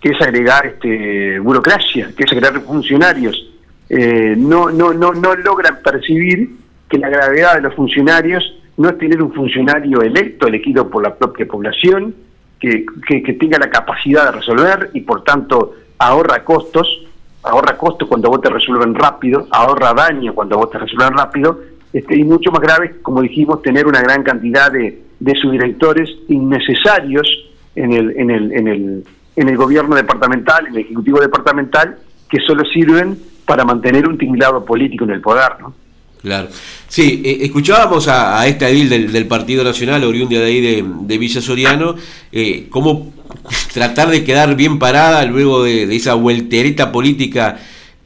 que 0.00 0.08
es 0.08 0.20
agregar 0.20 0.66
este, 0.66 1.38
burocracia, 1.38 2.10
que 2.16 2.24
es 2.24 2.32
agregar 2.32 2.60
funcionarios. 2.62 3.52
Eh, 3.88 4.34
no, 4.36 4.68
no, 4.70 4.92
no, 4.92 5.12
no 5.12 5.34
logran 5.36 5.78
percibir 5.84 6.50
que 6.88 6.98
la 6.98 7.08
gravedad 7.08 7.54
de 7.54 7.60
los 7.60 7.74
funcionarios 7.74 8.42
no 8.78 8.88
es 8.88 8.98
tener 8.98 9.22
un 9.22 9.32
funcionario 9.32 10.02
electo, 10.02 10.48
elegido 10.48 10.90
por 10.90 11.04
la 11.04 11.14
propia 11.14 11.46
población, 11.46 12.14
que, 12.58 12.84
que, 13.06 13.32
tenga 13.34 13.58
la 13.58 13.70
capacidad 13.70 14.24
de 14.24 14.38
resolver 14.38 14.90
y 14.94 15.02
por 15.02 15.22
tanto 15.22 15.74
ahorra 15.98 16.42
costos, 16.42 17.06
ahorra 17.44 17.76
costos 17.76 18.08
cuando 18.08 18.28
vos 18.28 18.40
te 18.40 18.50
resuelven 18.50 18.94
rápido, 18.94 19.46
ahorra 19.52 19.94
daño 19.94 20.34
cuando 20.34 20.56
vos 20.56 20.70
te 20.70 20.78
resuelven 20.78 21.16
rápido, 21.16 21.60
este, 21.92 22.18
y 22.18 22.24
mucho 22.24 22.50
más 22.50 22.60
grave, 22.60 22.96
como 23.02 23.22
dijimos, 23.22 23.62
tener 23.62 23.86
una 23.86 24.00
gran 24.00 24.22
cantidad 24.22 24.70
de, 24.70 25.02
de 25.20 25.34
subdirectores 25.34 26.08
innecesarios 26.28 27.26
en 27.74 27.92
el, 27.92 28.10
en 28.18 28.30
el, 28.30 28.52
en 28.52 28.68
el 28.68 29.04
en 29.36 29.48
el 29.48 29.56
gobierno 29.56 29.94
departamental, 29.96 30.66
en 30.66 30.74
el 30.74 30.80
ejecutivo 30.80 31.20
departamental, 31.20 31.98
que 32.28 32.38
solo 32.46 32.64
sirven 32.64 33.18
para 33.46 33.64
mantener 33.64 34.06
un 34.06 34.18
tinglado 34.18 34.64
político 34.64 35.04
en 35.04 35.10
el 35.10 35.20
poder, 35.20 35.52
¿no? 35.60 35.74
Claro. 36.20 36.48
Sí, 36.86 37.20
eh, 37.24 37.38
escuchábamos 37.40 38.06
a, 38.06 38.46
esta 38.46 38.68
edil 38.68 38.88
del, 38.88 39.26
Partido 39.26 39.64
Nacional, 39.64 40.04
oriunda 40.04 40.38
de 40.38 40.44
ahí 40.44 40.60
de, 40.60 41.18
Villa 41.18 41.40
Soriano, 41.40 41.96
eh, 42.30 42.68
cómo 42.70 43.12
tratar 43.72 44.08
de 44.08 44.22
quedar 44.22 44.54
bien 44.54 44.78
parada 44.78 45.24
luego 45.24 45.64
de, 45.64 45.86
de 45.86 45.96
esa 45.96 46.14
vueltereta 46.14 46.92
política 46.92 47.58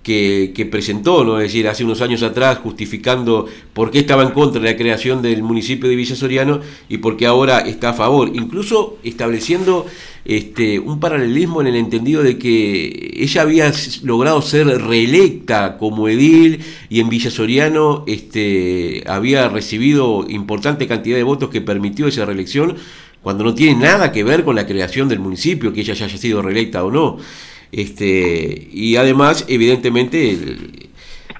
que, 0.06 0.68
presentó, 0.70 1.25
¿no? 1.25 1.40
es 1.40 1.48
decir, 1.48 1.66
hace 1.66 1.82
unos 1.82 2.00
años 2.00 2.22
atrás, 2.22 2.58
justificando 2.58 3.46
por 3.72 3.90
qué 3.90 3.98
estaba 3.98 4.22
en 4.22 4.30
contra 4.30 4.62
de 4.62 4.70
la 4.70 4.76
creación 4.76 5.20
del 5.20 5.42
municipio 5.42 5.88
de 5.88 5.96
Villa 5.96 6.14
Soriano 6.14 6.60
y 6.88 6.98
por 6.98 7.16
qué 7.16 7.26
ahora 7.26 7.58
está 7.58 7.88
a 7.88 7.92
favor, 7.92 8.30
incluso 8.32 8.98
estableciendo 9.02 9.84
este, 10.25 10.78
un 10.78 11.00
paralelismo 11.00 11.60
en 11.60 11.66
el 11.66 11.75
entendido 11.75 12.22
de 12.22 12.38
que 12.38 13.14
ella 13.16 13.42
había 13.42 13.72
logrado 14.04 14.40
ser 14.42 14.68
reelecta 14.68 15.76
como 15.76 16.08
edil 16.08 16.60
y 16.88 17.00
en 17.00 17.08
Villa 17.08 17.32
Soriano 17.32 18.04
este, 18.06 19.02
había 19.08 19.48
recibido 19.48 20.25
importante 20.28 20.86
cantidad 20.86 21.16
de 21.16 21.25
votos 21.25 21.50
que 21.50 21.60
permitió 21.60 22.06
esa 22.06 22.25
reelección, 22.25 22.76
cuando 23.25 23.42
no 23.42 23.56
tiene 23.56 23.75
nada 23.82 24.12
que 24.12 24.22
ver 24.22 24.44
con 24.44 24.54
la 24.54 24.68
creación 24.68 25.08
del 25.08 25.18
municipio, 25.18 25.72
que 25.72 25.80
ella 25.80 25.94
ya 25.94 26.04
haya 26.04 26.16
sido 26.16 26.42
reelecta 26.42 26.84
o 26.84 26.92
no. 26.92 27.18
Este, 27.73 28.68
y 28.73 28.96
además, 28.96 29.44
evidentemente, 29.49 30.38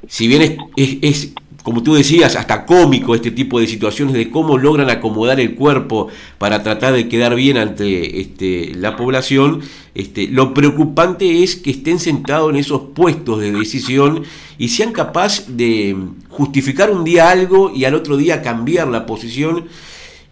si 0.09 0.28
bien 0.28 0.59
es, 0.76 1.33
como 1.62 1.83
tú 1.83 1.95
decías, 1.95 2.37
hasta 2.37 2.64
cómico 2.64 3.14
este 3.14 3.30
tipo 3.30 3.59
de 3.59 3.66
situaciones 3.66 4.14
de 4.14 4.30
cómo 4.30 4.59
logran 4.59 4.90
acomodar 4.90 5.40
el 5.40 5.54
cuerpo 5.54 6.09
para 6.38 6.62
tratar 6.62 6.95
de 6.95 7.09
quedar 7.09 7.35
bien 7.35 7.56
ante 7.56 8.21
este, 8.21 8.73
la 8.75 8.97
población, 8.97 9.62
este, 9.95 10.28
lo 10.28 10.54
preocupante 10.54 11.42
es 11.42 11.56
que 11.56 11.71
estén 11.71 11.99
sentados 11.99 12.50
en 12.50 12.56
esos 12.56 12.83
puestos 12.95 13.40
de 13.40 13.50
decisión 13.50 14.23
y 14.59 14.68
sean 14.68 14.92
capaces 14.92 15.56
de 15.56 15.97
justificar 16.28 16.90
un 16.90 17.02
día 17.02 17.30
algo 17.30 17.73
y 17.75 17.85
al 17.85 17.95
otro 17.95 18.16
día 18.16 18.42
cambiar 18.42 18.88
la 18.88 19.06
posición 19.06 19.66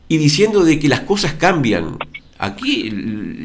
y 0.06 0.18
diciendo 0.18 0.64
de 0.64 0.78
que 0.78 0.88
las 0.88 1.00
cosas 1.00 1.32
cambian. 1.32 1.98
Aquí 2.38 2.88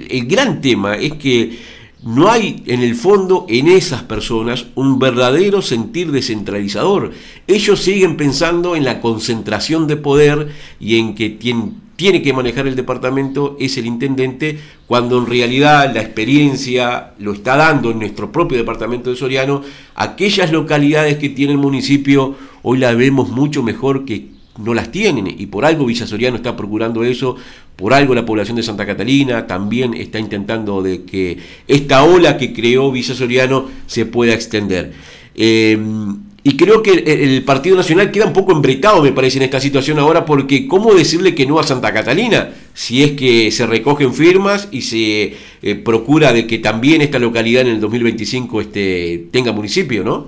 el 0.10 0.26
gran 0.28 0.62
tema 0.62 0.96
es 0.96 1.14
que 1.14 1.58
no 2.04 2.32
hay 2.32 2.64
en 2.66 2.82
el 2.82 2.96
fondo 2.96 3.46
en 3.50 3.68
esas 3.68 4.04
personas 4.04 4.68
un 4.76 5.00
verdadero 5.00 5.62
sentir 5.62 6.12
descentralizador. 6.12 7.12
Ellos 7.48 7.82
siguen 7.82 8.16
pensando 8.16 8.76
en 8.76 8.86
la 8.86 9.02
concentración 9.02 9.88
de 9.88 9.98
poder 9.98 10.50
y 10.80 10.98
en 10.98 11.14
que 11.16 11.38
quien 11.38 11.90
tiene 11.98 12.22
que 12.22 12.32
manejar 12.32 12.66
el 12.66 12.78
departamento 12.78 13.58
es 13.60 13.78
el 13.78 13.86
intendente, 13.86 14.58
cuando 14.88 15.18
en 15.18 15.26
realidad 15.26 15.94
la 15.94 16.02
experiencia 16.02 17.12
lo 17.20 17.34
está 17.34 17.58
dando 17.58 17.92
en 17.92 18.00
nuestro 18.00 18.32
propio 18.32 18.58
departamento 18.58 19.10
de 19.10 19.18
Soriano, 19.18 19.64
aquellas 19.96 20.54
localidades 20.54 21.18
que 21.18 21.28
tiene 21.28 21.52
el 21.52 21.58
municipio 21.58 22.38
hoy 22.62 22.78
la 22.78 22.94
vemos 22.94 23.28
mucho 23.28 23.64
mejor 23.64 24.06
que 24.06 24.39
no 24.60 24.74
las 24.74 24.92
tienen 24.92 25.28
y 25.28 25.46
por 25.48 25.66
algo 25.66 25.86
Villa 25.86 26.06
Soriano 26.06 26.36
está 26.36 26.56
procurando 26.56 27.04
eso, 27.04 27.36
por 27.76 27.94
algo 27.94 28.14
la 28.14 28.26
población 28.26 28.58
de 28.58 28.64
Santa 28.64 28.86
Catalina 28.86 29.48
también 29.48 29.94
está 29.94 30.20
intentando 30.20 30.82
de 30.82 31.04
que 31.04 31.38
esta 31.68 32.04
ola 32.04 32.38
que 32.38 32.54
creó 32.54 32.92
Villa 32.92 33.16
Soriano 33.16 33.70
se 33.88 34.06
pueda 34.06 34.34
extender. 34.34 34.92
Em, 35.36 36.18
y 36.44 36.56
creo 36.56 36.82
que 36.82 36.92
el, 36.92 37.44
Partido 37.44 37.76
Nacional 37.76 38.12
queda 38.12 38.26
un 38.26 38.34
poco 38.34 38.52
embretado, 38.52 39.02
me 39.04 39.12
parece, 39.12 39.38
en 39.38 39.44
esta 39.44 39.60
situación 39.60 40.00
ahora, 40.00 40.26
porque 40.26 40.68
¿cómo 40.68 40.94
decirle 40.94 41.36
que 41.36 41.46
no 41.46 41.60
a 41.60 41.64
Santa 41.64 41.94
Catalina? 41.94 42.50
Si 42.74 43.04
es 43.04 43.12
que 43.12 43.52
se 43.52 43.66
recogen 43.66 44.14
firmas 44.14 44.70
y 44.72 44.82
se 44.82 45.36
eh, 45.62 45.76
procura 45.76 46.32
de 46.32 46.48
que 46.48 46.60
también 46.60 47.02
esta 47.02 47.20
localidad 47.20 47.64
en 47.64 47.76
el 47.76 47.82
2025 47.82 48.62
este, 48.62 49.28
tenga 49.32 49.52
municipio, 49.52 50.04
¿no? 50.04 50.28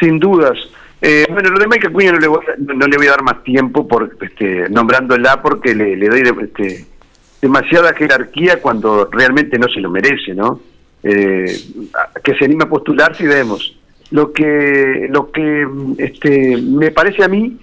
Sin 0.00 0.18
dudas. 0.18 0.58
Eh, 1.00 1.26
bueno, 1.30 1.50
lo 1.50 1.58
de 1.58 1.68
Michael 1.68 1.92
Cuña 1.92 2.12
no 2.12 2.18
le, 2.18 2.26
voy, 2.26 2.40
no, 2.58 2.86
le 2.86 2.96
voy 2.96 3.06
a 3.06 3.10
dar 3.10 3.22
más 3.22 3.42
tiempo 3.44 3.86
por 3.86 4.16
este, 4.20 4.68
nombrándola 4.68 5.40
porque 5.40 5.74
le, 5.74 5.96
doy 5.96 6.22
este, 6.42 6.86
demasiada 7.40 7.94
jerarquía 7.94 8.60
cuando 8.60 9.08
realmente 9.10 9.58
no 9.58 9.68
se 9.68 9.80
lo 9.80 9.90
merece, 9.90 10.34
¿no? 10.34 10.60
Eh, 11.02 11.56
que 12.24 12.34
se 12.34 12.44
anime 12.44 12.64
a 12.64 12.68
postularse 12.68 13.24
y 13.24 13.28
vemos. 13.28 13.76
Lo 14.10 14.32
que, 14.32 15.06
lo 15.10 15.30
que 15.30 15.66
este, 15.98 16.56
me 16.56 16.90
parece 16.90 17.22
a 17.22 17.28
mí 17.28 17.58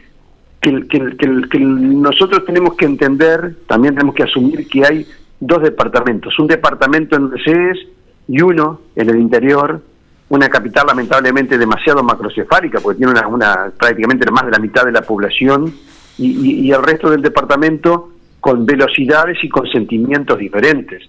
que, 0.62 0.88
que, 0.88 1.18
que 1.18 1.60
nosotros 1.60 2.46
tenemos 2.46 2.76
que 2.76 2.86
entender, 2.86 3.56
también 3.68 3.96
tenemos 3.96 4.16
que 4.16 4.24
asumir 4.24 4.68
que 4.68 4.86
hay 4.86 5.08
dos 5.40 5.62
departamentos, 5.62 6.40
un 6.40 6.48
departamento 6.48 7.18
en 7.18 7.30
Mercedes 7.30 7.80
y 8.28 8.42
uno 8.42 8.82
en 8.96 9.10
el 9.10 9.18
interior 9.18 9.82
una 10.30 10.50
capital 10.50 10.88
lamentablemente 10.88 11.58
demasiado 11.58 12.04
macrocefálica, 12.04 12.80
porque 12.80 12.98
tiene 12.98 13.12
una, 13.12 13.28
una 13.28 13.72
prácticamente 13.78 14.30
más 14.32 14.46
de 14.46 14.52
la 14.52 14.60
mitad 14.60 14.84
de 14.84 14.92
la 14.92 15.02
población, 15.02 15.74
y, 16.18 16.72
el 16.72 16.82
resto 16.82 17.10
del 17.10 17.22
departamento 17.22 18.12
con 18.40 18.66
velocidades 18.66 19.38
y 19.44 19.50
con 19.50 19.68
sentimientos 19.68 20.38
diferentes. 20.40 21.04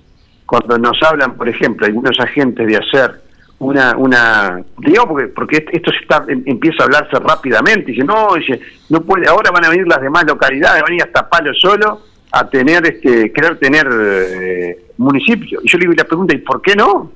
Cuando 0.45 0.79
nos 0.79 1.01
hablan, 1.03 1.35
por 1.37 1.49
ejemplo, 1.49 1.87
algunos 1.87 2.19
agentes 2.19 2.67
de 2.67 2.77
hacer 2.77 3.21
una, 3.59 3.97
una 3.97 4.61
digamos 4.79 5.09
porque, 5.09 5.27
porque 5.29 5.67
esto 5.73 5.91
se 5.91 5.99
está, 5.99 6.25
em, 6.29 6.43
empieza 6.47 6.83
a 6.83 6.87
hablarse 6.87 7.17
rápidamente, 7.19 7.93
dice, 7.93 8.05
no, 8.05 8.35
dice, 8.35 8.61
no 8.91 9.01
puede, 9.01 9.29
ahora 9.29 9.51
van 9.51 9.65
a 9.65 9.71
venir 9.71 9.87
las 9.87 10.01
demás 10.01 10.25
localidades, 10.27 10.83
van 10.83 10.93
a 10.93 10.95
ir 10.95 11.03
hasta 11.03 11.29
Palo 11.29 11.55
Solo 11.55 12.01
a 12.33 12.49
tener, 12.49 12.87
este, 12.87 13.33
querer 13.33 13.59
tener 13.59 13.89
eh, 13.91 14.87
municipio. 14.99 15.61
Y 15.63 15.69
yo 15.69 15.79
le 15.79 15.83
digo 15.83 15.95
la 15.97 16.05
pregunta, 16.05 16.35
¿y 16.35 16.39
por 16.39 16.61
qué 16.61 16.75
no? 16.75 17.13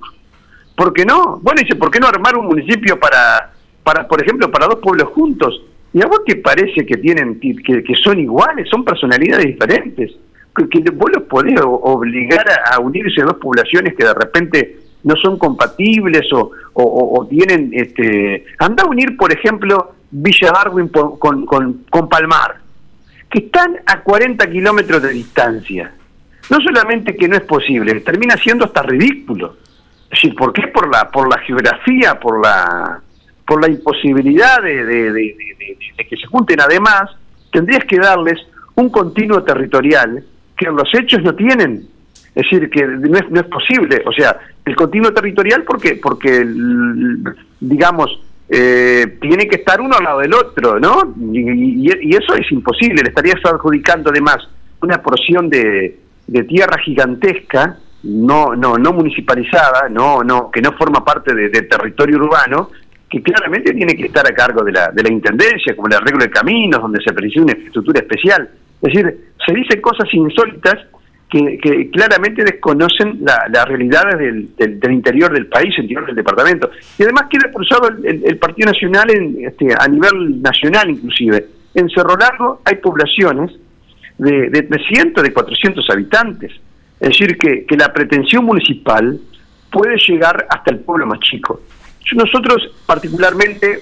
¿Por 0.80 0.94
qué 0.94 1.04
no? 1.04 1.38
Bueno, 1.42 1.60
dice, 1.60 1.76
¿por 1.76 1.90
qué 1.90 2.00
no 2.00 2.06
armar 2.06 2.38
un 2.38 2.46
municipio 2.46 2.98
para, 2.98 3.52
para 3.84 4.08
por 4.08 4.22
ejemplo, 4.22 4.50
para 4.50 4.64
dos 4.64 4.76
pueblos 4.76 5.10
juntos? 5.10 5.62
¿Y 5.92 6.02
a 6.02 6.06
vos 6.06 6.20
qué 6.24 6.36
parece 6.36 6.86
que 6.86 6.96
tienen, 6.96 7.38
que, 7.38 7.82
que 7.82 7.94
son 7.96 8.18
iguales, 8.18 8.66
son 8.70 8.82
personalidades 8.82 9.44
diferentes? 9.44 10.10
Que, 10.56 10.90
vos 10.92 11.10
los 11.14 11.24
podés 11.24 11.60
obligar 11.62 12.46
a, 12.72 12.80
unirse 12.80 13.20
a 13.20 13.26
dos 13.26 13.36
poblaciones 13.36 13.94
que 13.94 14.04
de 14.04 14.14
repente 14.14 14.78
no 15.04 15.16
son 15.16 15.36
compatibles 15.36 16.32
o, 16.32 16.50
o, 16.72 17.26
tienen, 17.26 17.72
este, 17.74 18.46
anda 18.58 18.84
a 18.84 18.88
unir, 18.88 19.18
por 19.18 19.34
ejemplo, 19.34 19.92
Villa 20.10 20.50
Darwin 20.50 20.88
con, 20.88 21.18
con, 21.44 21.84
con 21.90 22.08
Palmar, 22.08 22.56
que 23.28 23.40
están 23.40 23.76
a 23.84 24.00
40 24.00 24.50
kilómetros 24.50 25.02
de 25.02 25.10
distancia. 25.10 25.92
No 26.48 26.56
solamente 26.62 27.16
que 27.16 27.28
no 27.28 27.36
es 27.36 27.42
posible, 27.42 28.00
termina 28.00 28.38
siendo 28.38 28.64
hasta 28.64 28.82
ridículo. 28.82 29.56
Sí, 30.12 30.30
¿por 30.30 30.52
qué? 30.52 30.66
Por 30.68 30.90
la, 30.90 31.10
por 31.10 31.28
la 31.28 31.40
geografía, 31.42 32.18
por 32.18 32.40
la, 32.40 33.00
por 33.46 33.60
la 33.60 33.68
imposibilidad 33.68 34.62
de, 34.62 35.36
que 36.08 36.16
se 36.16 36.26
junten. 36.26 36.60
Además, 36.60 37.10
tendrías 37.52 37.84
que 37.84 37.98
darles 37.98 38.38
un 38.74 38.90
continuo 38.90 39.42
territorial 39.42 40.24
que 40.56 40.66
los 40.66 40.88
hechos 40.94 41.22
no 41.22 41.34
tienen. 41.34 41.86
Es 42.34 42.44
decir, 42.44 42.70
que 42.70 42.86
no 42.86 43.18
es, 43.18 43.30
no 43.30 43.40
es 43.40 43.46
posible. 43.46 44.02
O 44.06 44.12
sea, 44.12 44.38
el 44.64 44.76
continuo 44.76 45.12
territorial 45.12 45.64
porque, 45.64 45.96
porque 45.96 46.44
digamos, 47.60 48.20
eh, 48.48 49.18
tiene 49.20 49.46
que 49.46 49.56
estar 49.56 49.80
uno 49.80 49.96
al 49.96 50.04
lado 50.04 50.20
del 50.20 50.34
otro, 50.34 50.80
¿no? 50.80 51.14
Y, 51.32 51.88
y, 51.88 52.10
eso 52.10 52.34
es 52.34 52.50
imposible. 52.50 53.02
Le 53.02 53.10
estarías 53.10 53.44
adjudicando 53.44 54.10
además 54.10 54.38
una 54.80 55.00
porción 55.02 55.48
de, 55.48 55.98
de 56.26 56.44
tierra 56.44 56.78
gigantesca, 56.78 57.78
no, 58.02 58.54
no, 58.54 58.76
no 58.76 58.92
municipalizada, 58.92 59.88
no, 59.88 60.22
no, 60.22 60.50
que 60.50 60.62
no 60.62 60.72
forma 60.72 61.04
parte 61.04 61.34
de 61.34 61.62
territorio 61.62 62.16
urbano, 62.16 62.70
que 63.10 63.20
claramente 63.22 63.74
tiene 63.74 63.96
que 63.96 64.06
estar 64.06 64.24
a 64.24 64.34
cargo 64.34 64.62
de 64.62 64.70
la, 64.70 64.90
de 64.92 65.02
la 65.02 65.12
Intendencia, 65.12 65.74
como 65.74 65.88
el 65.88 65.94
arreglo 65.94 66.20
de 66.20 66.30
caminos, 66.30 66.80
donde 66.80 67.02
se 67.02 67.12
precisa 67.12 67.42
una 67.42 67.52
infraestructura 67.52 68.00
especial. 68.00 68.48
Es 68.80 68.92
decir, 68.92 69.32
se 69.44 69.52
dicen 69.52 69.80
cosas 69.80 70.08
insólitas 70.12 70.76
que, 71.28 71.58
que 71.58 71.90
claramente 71.90 72.44
desconocen 72.44 73.18
la, 73.22 73.46
las 73.50 73.66
realidades 73.66 74.16
del, 74.18 74.80
del, 74.80 74.92
interior 74.92 75.32
del 75.32 75.46
país, 75.46 75.74
el 75.76 75.84
interior 75.84 76.06
del 76.06 76.16
departamento. 76.16 76.70
Y 76.98 77.02
además 77.02 77.24
queda 77.28 77.46
expulsado 77.46 77.88
el, 77.88 78.24
el, 78.24 78.38
Partido 78.38 78.70
Nacional 78.70 79.10
en, 79.10 79.44
este, 79.44 79.74
a 79.76 79.88
nivel 79.88 80.40
nacional 80.40 80.88
inclusive. 80.90 81.46
En 81.74 81.88
Cerro 81.90 82.16
Largo 82.16 82.62
hay 82.64 82.76
poblaciones 82.76 83.50
de, 84.18 84.50
de 84.50 84.62
300, 84.62 85.22
de 85.22 85.32
400 85.32 85.90
habitantes. 85.90 86.52
Es 87.00 87.08
decir, 87.08 87.38
que, 87.38 87.64
que 87.64 87.76
la 87.76 87.92
pretensión 87.92 88.44
municipal 88.44 89.18
puede 89.70 89.96
llegar 89.96 90.46
hasta 90.50 90.70
el 90.70 90.80
pueblo 90.80 91.06
más 91.06 91.20
chico. 91.20 91.60
Nosotros, 92.14 92.70
particularmente, 92.86 93.80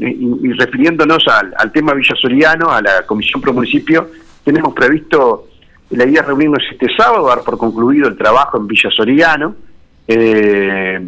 y 0.00 0.52
refiriéndonos 0.52 1.24
al, 1.28 1.72
tema 1.72 1.92
Villa 1.92 2.14
Soriano, 2.16 2.70
a 2.70 2.80
la 2.80 3.02
Comisión 3.06 3.40
Pro 3.40 3.52
Municipio, 3.52 4.08
tenemos 4.44 4.72
previsto 4.72 5.48
la 5.90 6.06
idea 6.06 6.22
de 6.22 6.28
reunirnos 6.28 6.62
este 6.70 6.86
sábado, 6.96 7.26
dar 7.26 7.42
por 7.42 7.58
concluido 7.58 8.08
el 8.08 8.16
trabajo 8.16 8.56
en 8.56 8.66
Villa 8.66 8.90
Soriano, 8.90 9.56
eh, 10.08 10.98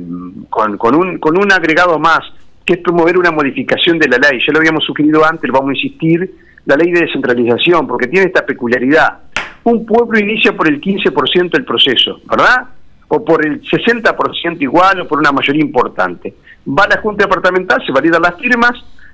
con, 0.51 0.77
con, 0.77 0.95
un, 0.95 1.19
con 1.19 1.39
un 1.39 1.51
agregado 1.53 1.99
más, 1.99 2.21
que 2.67 2.75
es 2.75 2.81
promover 2.81 3.17
una 3.17 3.31
modificación 3.31 3.99
de 3.99 4.09
la 4.09 4.19
ley. 4.19 4.39
Ya 4.47 4.53
lo 4.53 4.59
habíamos 4.59 4.85
sugerido 4.85 5.25
antes, 5.25 5.51
vamos 5.51 5.71
a 5.71 5.75
insistir, 5.75 6.35
la 6.67 6.77
ley 6.77 6.93
de 6.93 7.01
descentralización, 7.01 7.87
porque 7.87 8.09
tiene 8.09 8.27
esta 8.27 8.45
peculiaridad. 8.45 9.21
Un 9.65 9.87
pueblo 9.87 10.19
inicia 10.19 10.57
por 10.57 10.69
el 10.69 10.81
15% 10.81 11.51
del 11.51 11.65
proceso, 11.65 12.21
¿verdad? 12.29 12.69
o 13.15 13.23
por 13.23 13.45
el 13.45 13.61
60% 13.61 14.63
igual 14.63 15.01
o 15.01 15.07
por 15.07 15.19
una 15.19 15.33
mayoría 15.33 15.61
importante. 15.61 16.35
Va 16.67 16.85
a 16.85 16.89
la 16.89 17.03
Junta 17.03 17.25
Departamental, 17.25 17.83
se 17.85 17.93
validan 17.93 18.23
las 18.23 18.41
firmas, 18.41 18.73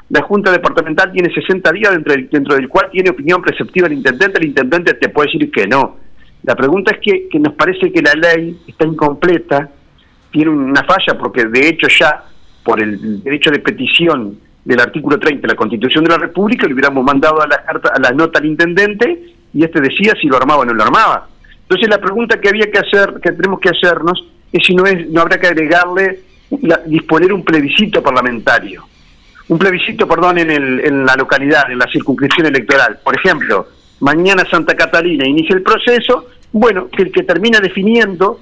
la 0.09 0.23
Junta 0.23 0.52
Departamental 0.52 1.11
tiene 1.11 1.35
60 1.35 1.73
días 1.73 1.90
dentro 1.90 2.12
del, 2.12 2.31
dentro 2.31 2.55
del 2.55 2.69
cual 2.69 2.90
tiene 2.93 3.11
opinión 3.11 3.43
preceptiva 3.43 3.88
el 3.88 3.95
intendente, 3.95 4.38
el 4.38 4.47
intendente 4.47 4.95
te 4.95 5.09
puede 5.09 5.33
decir 5.33 5.50
que 5.50 5.67
no. 5.67 5.97
La 6.45 6.55
pregunta 6.55 6.93
es 6.95 7.00
que, 7.02 7.28
que 7.28 7.40
nos 7.40 7.55
parece 7.55 7.90
que 7.90 8.00
la 8.00 8.14
ley 8.14 8.57
está 8.69 8.87
incompleta, 8.87 9.69
tiene 10.31 10.52
una 10.52 10.85
falla 10.85 11.19
porque 11.19 11.47
de 11.47 11.69
hecho 11.69 11.88
ya 11.88 12.23
por 12.62 12.81
el 12.81 13.21
derecho 13.25 13.50
de 13.50 13.59
petición 13.59 14.38
del 14.64 14.78
artículo 14.78 15.19
30 15.19 15.43
de 15.43 15.49
la 15.49 15.57
Constitución 15.57 16.05
de 16.05 16.11
la 16.11 16.19
República 16.19 16.69
le 16.69 16.75
hubiéramos 16.75 17.05
mandado 17.05 17.43
a 17.43 17.49
la 17.49 17.64
carta 17.64 17.90
a 17.97 17.99
la 17.99 18.12
nota 18.12 18.38
al 18.38 18.47
intendente 18.47 19.35
y 19.52 19.64
este 19.64 19.81
decía 19.81 20.14
si 20.20 20.27
lo 20.27 20.37
armaba 20.37 20.61
o 20.61 20.64
no 20.64 20.75
lo 20.75 20.83
armaba. 20.83 21.29
Entonces 21.62 21.88
la 21.88 21.99
pregunta 21.99 22.40
que 22.40 22.49
había 22.49 22.70
que 22.70 22.79
hacer, 22.79 23.20
que 23.23 23.33
tenemos 23.33 23.61
que 23.61 23.70
hacernos, 23.70 24.25
es 24.53 24.66
si 24.66 24.75
no 24.75 24.85
es, 24.85 25.09
no 25.11 25.20
habrá 25.20 25.38
que 25.38 25.49
agregarle 25.49 26.20
disponer 26.87 27.33
un 27.33 27.44
plebiscito 27.44 28.03
parlamentario, 28.03 28.85
un 29.49 29.59
plebiscito, 29.59 30.07
perdón, 30.09 30.38
en, 30.38 30.51
el, 30.51 30.81
en 30.81 31.05
la 31.05 31.14
localidad, 31.14 31.70
en 31.70 31.79
la 31.79 31.87
circunscripción 31.90 32.46
electoral. 32.46 32.99
Por 33.05 33.16
ejemplo, 33.16 33.68
mañana 34.01 34.44
Santa 34.51 34.75
Catalina 34.75 35.27
inicia 35.27 35.55
el 35.55 35.62
proceso, 35.62 36.29
bueno, 36.53 36.88
que 36.88 37.03
el 37.03 37.12
que 37.12 37.23
termina 37.23 37.61
definiendo 37.61 38.40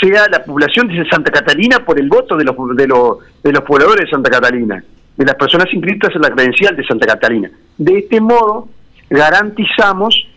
sea 0.00 0.28
la 0.28 0.44
población 0.44 0.88
de 0.88 1.08
Santa 1.08 1.30
Catalina 1.30 1.84
por 1.84 1.98
el 1.98 2.08
voto 2.08 2.36
de 2.36 2.44
los, 2.44 2.56
de 2.76 2.86
los, 2.86 3.18
de 3.42 3.52
los 3.52 3.62
pobladores 3.62 4.04
de 4.04 4.10
Santa 4.10 4.30
Catalina, 4.30 4.82
de 5.16 5.24
las 5.24 5.34
personas 5.34 5.66
inscritas 5.72 6.14
en 6.14 6.22
la 6.22 6.30
credencial 6.30 6.76
de 6.76 6.84
Santa 6.84 7.06
Catalina. 7.06 7.50
De 7.76 7.98
este 7.98 8.20
modo, 8.20 8.68
garantizamos 9.10 10.28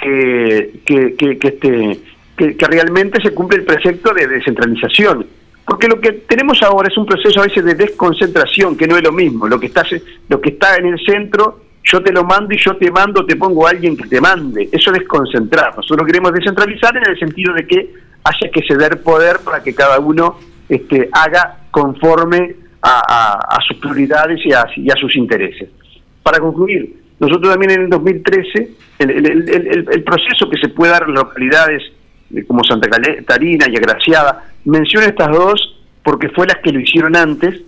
que, 0.00 0.80
que, 0.84 1.16
que, 1.16 1.48
este, 1.48 2.00
que, 2.36 2.66
realmente 2.66 3.20
se 3.20 3.32
cumple 3.32 3.58
el 3.58 3.64
precepto 3.64 4.12
de 4.14 4.26
descentralización. 4.26 5.26
Porque 5.64 5.88
lo 5.88 6.00
que 6.00 6.12
tenemos 6.12 6.62
ahora 6.62 6.88
es 6.90 6.96
un 6.96 7.04
proceso 7.04 7.40
a 7.40 7.46
veces 7.46 7.64
de 7.64 7.74
desconcentración, 7.74 8.76
que 8.76 8.86
no 8.86 8.96
es 8.96 9.02
lo 9.02 9.12
mismo. 9.12 9.46
Lo 9.46 9.60
que 9.60 9.66
está, 9.66 9.84
lo 10.28 10.40
que 10.40 10.50
está 10.50 10.76
en 10.76 10.86
el 10.86 10.98
centro, 11.04 11.60
yo 11.84 12.02
te 12.02 12.12
lo 12.12 12.24
mando 12.24 12.54
y 12.54 12.58
yo 12.58 12.76
te 12.76 12.90
mando, 12.90 13.26
te 13.26 13.36
pongo 13.36 13.66
a 13.66 13.70
alguien 13.70 13.96
que 13.96 14.08
te 14.08 14.20
mande. 14.20 14.68
Eso 14.72 14.90
es 14.92 15.00
desconcentrar. 15.00 15.76
Nosotros 15.76 16.06
queremos 16.06 16.32
descentralizar 16.32 16.96
en 16.96 17.10
el 17.10 17.18
sentido 17.18 17.52
de 17.52 17.66
que 17.66 17.94
haya 18.24 18.50
que 18.50 18.62
ceder 18.66 19.02
poder 19.02 19.40
para 19.44 19.62
que 19.62 19.74
cada 19.74 19.98
uno 19.98 20.38
este, 20.68 21.08
haga 21.12 21.58
conforme 21.70 22.56
a, 22.80 23.58
sus 23.66 23.76
prioridades 23.78 24.40
y 24.46 24.90
a 24.90 24.96
sus 24.96 25.14
intereses. 25.16 25.68
Para 26.22 26.38
concluir, 26.38 26.97
nosotros 27.20 27.50
también 27.50 27.72
en 27.72 27.80
el 27.82 27.90
2013, 27.90 28.70
el, 29.00 30.04
proceso 30.04 30.48
que 30.48 30.58
se 30.60 30.68
puede 30.68 30.92
dar 30.92 31.04
en 31.08 31.14
localidades 31.14 31.82
como 32.46 32.62
Santa 32.62 32.88
Catarina 32.88 33.66
y 33.68 33.76
Agraciada, 33.76 34.44
menciono 34.64 35.06
estas 35.06 35.30
dos 35.30 35.78
porque 36.04 36.28
fue 36.30 36.46
las 36.46 36.58
que 36.58 36.72
lo 36.72 36.80
hicieron 36.80 37.16
antes, 37.16 37.60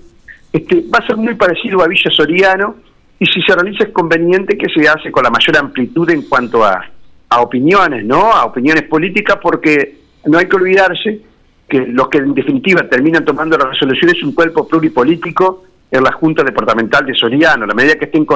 este, 0.52 0.84
va 0.92 0.98
a 0.98 1.06
ser 1.06 1.16
muy 1.16 1.34
parecido 1.34 1.82
a 1.82 1.88
Villa 1.88 2.10
Soriano 2.10 2.76
y 3.18 3.26
si 3.26 3.42
se 3.42 3.54
realiza 3.54 3.84
es 3.84 3.90
conveniente 3.90 4.56
que 4.56 4.66
se 4.72 4.88
hace 4.88 5.10
con 5.10 5.24
la 5.24 5.30
mayor 5.30 5.56
amplitud 5.58 6.08
en 6.10 6.22
cuanto 6.22 6.64
a, 6.64 6.84
a 7.28 7.40
opiniones, 7.40 8.04
¿no? 8.04 8.32
A 8.32 8.44
opiniones 8.46 8.84
políticas 8.84 9.38
porque 9.42 9.98
no 10.26 10.38
hay 10.38 10.46
que 10.46 10.56
olvidarse 10.56 11.20
que 11.68 11.86
los 11.86 12.08
que 12.08 12.18
en 12.18 12.34
definitiva 12.34 12.88
terminan 12.88 13.24
tomando 13.24 13.56
la 13.56 13.66
resolución 13.70 14.10
es 14.10 14.22
un 14.22 14.32
cuerpo 14.32 14.66
pluripolítico 14.66 15.64
en 15.90 16.04
la 16.04 16.12
Junta 16.12 16.42
Departamental 16.44 17.04
de 17.04 17.14
Soriano. 17.14 17.66
La 17.66 17.74
medida 17.74 17.96
que 17.96 18.06
estén 18.06 18.26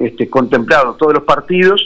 este, 0.00 0.28
contemplados 0.28 0.98
todos 0.98 1.14
los 1.14 1.22
partidos 1.24 1.80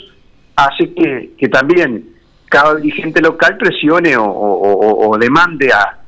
hace 0.55 0.93
que, 0.93 1.47
también 1.49 2.09
cada 2.49 2.75
dirigente 2.75 3.21
local 3.21 3.57
presione 3.57 4.15
o, 4.17 5.17
demande 5.19 5.71
a, 5.71 5.99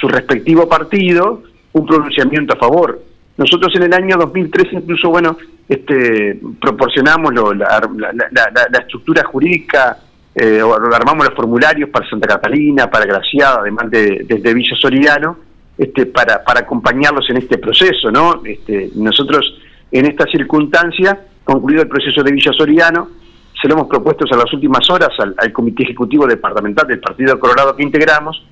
su 0.00 0.08
respectivo 0.08 0.68
partido 0.68 1.42
un 1.72 1.86
pronunciamiento 1.86 2.54
a 2.54 2.56
favor. 2.56 3.02
Nosotros 3.36 3.72
en 3.76 3.84
el 3.84 3.94
año 3.94 4.16
2013 4.16 4.76
incluso, 4.76 5.08
bueno, 5.08 5.36
este, 5.68 6.38
proporcionamos 6.60 7.32
la, 7.34 7.80
la, 7.96 8.78
estructura 8.78 9.24
jurídica, 9.24 9.98
eh, 10.34 10.60
armamos 10.92 11.26
los 11.26 11.34
formularios 11.34 11.90
para 11.90 12.08
Santa 12.08 12.28
Catalina, 12.28 12.90
para 12.90 13.06
Graciada, 13.06 13.60
además 13.60 13.90
de, 13.90 14.24
desde 14.26 14.54
Villa 14.54 14.76
Soriano, 14.76 15.38
este, 15.80 16.04
para, 16.04 16.42
acompañarlos 16.44 17.24
en 17.30 17.38
este 17.38 17.56
proceso, 17.56 18.10
¿no? 18.10 18.42
Este, 18.44 18.90
nosotros 18.96 19.42
en 19.90 20.04
esta 20.04 20.26
circunstancia, 20.26 21.18
concluido 21.42 21.80
el 21.80 21.88
proceso 21.88 22.22
de 22.22 22.32
Villa 22.32 22.52
Soriano, 22.52 23.08
se 23.60 23.66
lo 23.66 23.76
hemos 23.76 23.88
propuesto 23.88 24.26
en 24.30 24.38
las 24.38 24.52
últimas 24.52 24.90
horas 24.90 25.08
al, 25.18 25.52
Comité 25.54 25.84
Ejecutivo 25.84 26.26
Departamental 26.26 26.86
del 26.86 27.00
Partido 27.00 27.40
Colorado 27.40 27.74
que 27.74 27.82
integramos, 27.82 28.44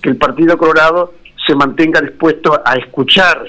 que 0.00 0.10
el 0.10 0.16
Partido 0.16 0.56
Colorado 0.56 1.14
se 1.44 1.56
mantenga 1.56 2.00
dispuesto 2.00 2.62
a 2.64 2.74
escuchar 2.76 3.46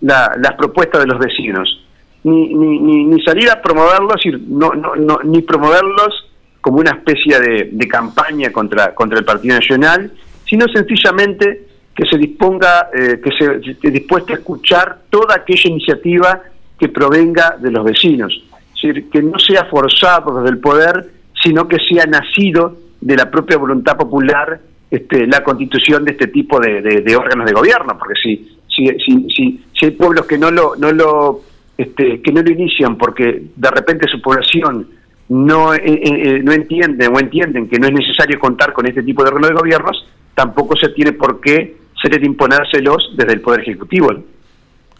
las 0.00 0.54
propuestas 0.56 1.02
de 1.02 1.06
los 1.06 1.18
vecinos, 1.18 1.84
ni, 2.24 2.54
ni, 2.54 3.04
ni, 3.04 3.22
salir 3.22 3.50
a 3.50 3.60
promoverlos, 3.60 4.22
no, 4.48 4.70
no, 4.70 4.96
no, 4.96 5.20
ni 5.22 5.42
promoverlos 5.42 6.30
como 6.62 6.78
una 6.78 6.92
especie 6.92 7.38
de, 7.40 7.88
campaña 7.88 8.50
contra 8.52 8.94
el 9.18 9.24
Partido 9.26 9.56
Nacional, 9.56 10.10
sino 10.46 10.66
sencillamente 10.68 11.68
que 12.00 12.08
se 12.08 12.16
disponga, 12.16 12.88
eh, 12.94 13.20
que 13.22 13.30
se 13.38 13.72
esté 13.72 13.90
dispuesta 13.90 14.32
a 14.32 14.36
escuchar 14.36 15.00
toda 15.10 15.34
aquella 15.34 15.68
iniciativa 15.68 16.40
que 16.78 16.88
provenga 16.88 17.58
de 17.60 17.70
los 17.70 17.84
vecinos. 17.84 18.32
Es 18.74 18.82
decir, 18.82 19.10
que 19.10 19.22
no 19.22 19.38
sea 19.38 19.66
forzado 19.66 20.40
desde 20.40 20.56
el 20.56 20.60
poder, 20.60 21.10
sino 21.42 21.68
que 21.68 21.76
sea 21.76 22.06
nacido 22.06 22.78
de 23.02 23.16
la 23.16 23.30
propia 23.30 23.58
voluntad 23.58 23.98
popular 23.98 24.58
este, 24.90 25.26
la 25.26 25.44
constitución 25.44 26.06
de 26.06 26.12
este 26.12 26.28
tipo 26.28 26.58
de, 26.58 27.14
órganos 27.14 27.44
de 27.44 27.52
gobierno, 27.52 27.98
porque 27.98 28.14
si, 28.22 28.48
si, 28.74 28.86
si, 29.04 29.60
si, 29.78 29.84
hay 29.84 29.90
pueblos 29.90 30.24
que 30.24 30.38
no 30.38 30.50
lo, 30.50 30.76
no 30.76 30.92
lo 30.92 31.42
este, 31.76 32.22
que 32.22 32.32
no 32.32 32.40
lo 32.40 32.50
inician 32.50 32.96
porque 32.96 33.42
de 33.54 33.70
repente 33.70 34.08
su 34.10 34.22
población 34.22 34.88
no, 35.28 35.74
eh, 35.74 35.80
eh, 35.84 36.40
no 36.42 36.52
entiende 36.52 37.08
o 37.08 37.20
entienden 37.20 37.68
que 37.68 37.78
no 37.78 37.88
es 37.88 37.92
necesario 37.92 38.40
contar 38.40 38.72
con 38.72 38.86
este 38.86 39.02
tipo 39.02 39.22
de 39.22 39.28
órganos 39.28 39.50
de 39.50 39.56
gobiernos, 39.56 40.06
tampoco 40.34 40.74
se 40.76 40.88
tiene 40.88 41.12
por 41.12 41.42
qué 41.42 41.79
ser 42.02 42.22
imponérselos 42.24 43.12
desde 43.16 43.32
el 43.34 43.40
Poder 43.40 43.60
Ejecutivo. 43.60 44.10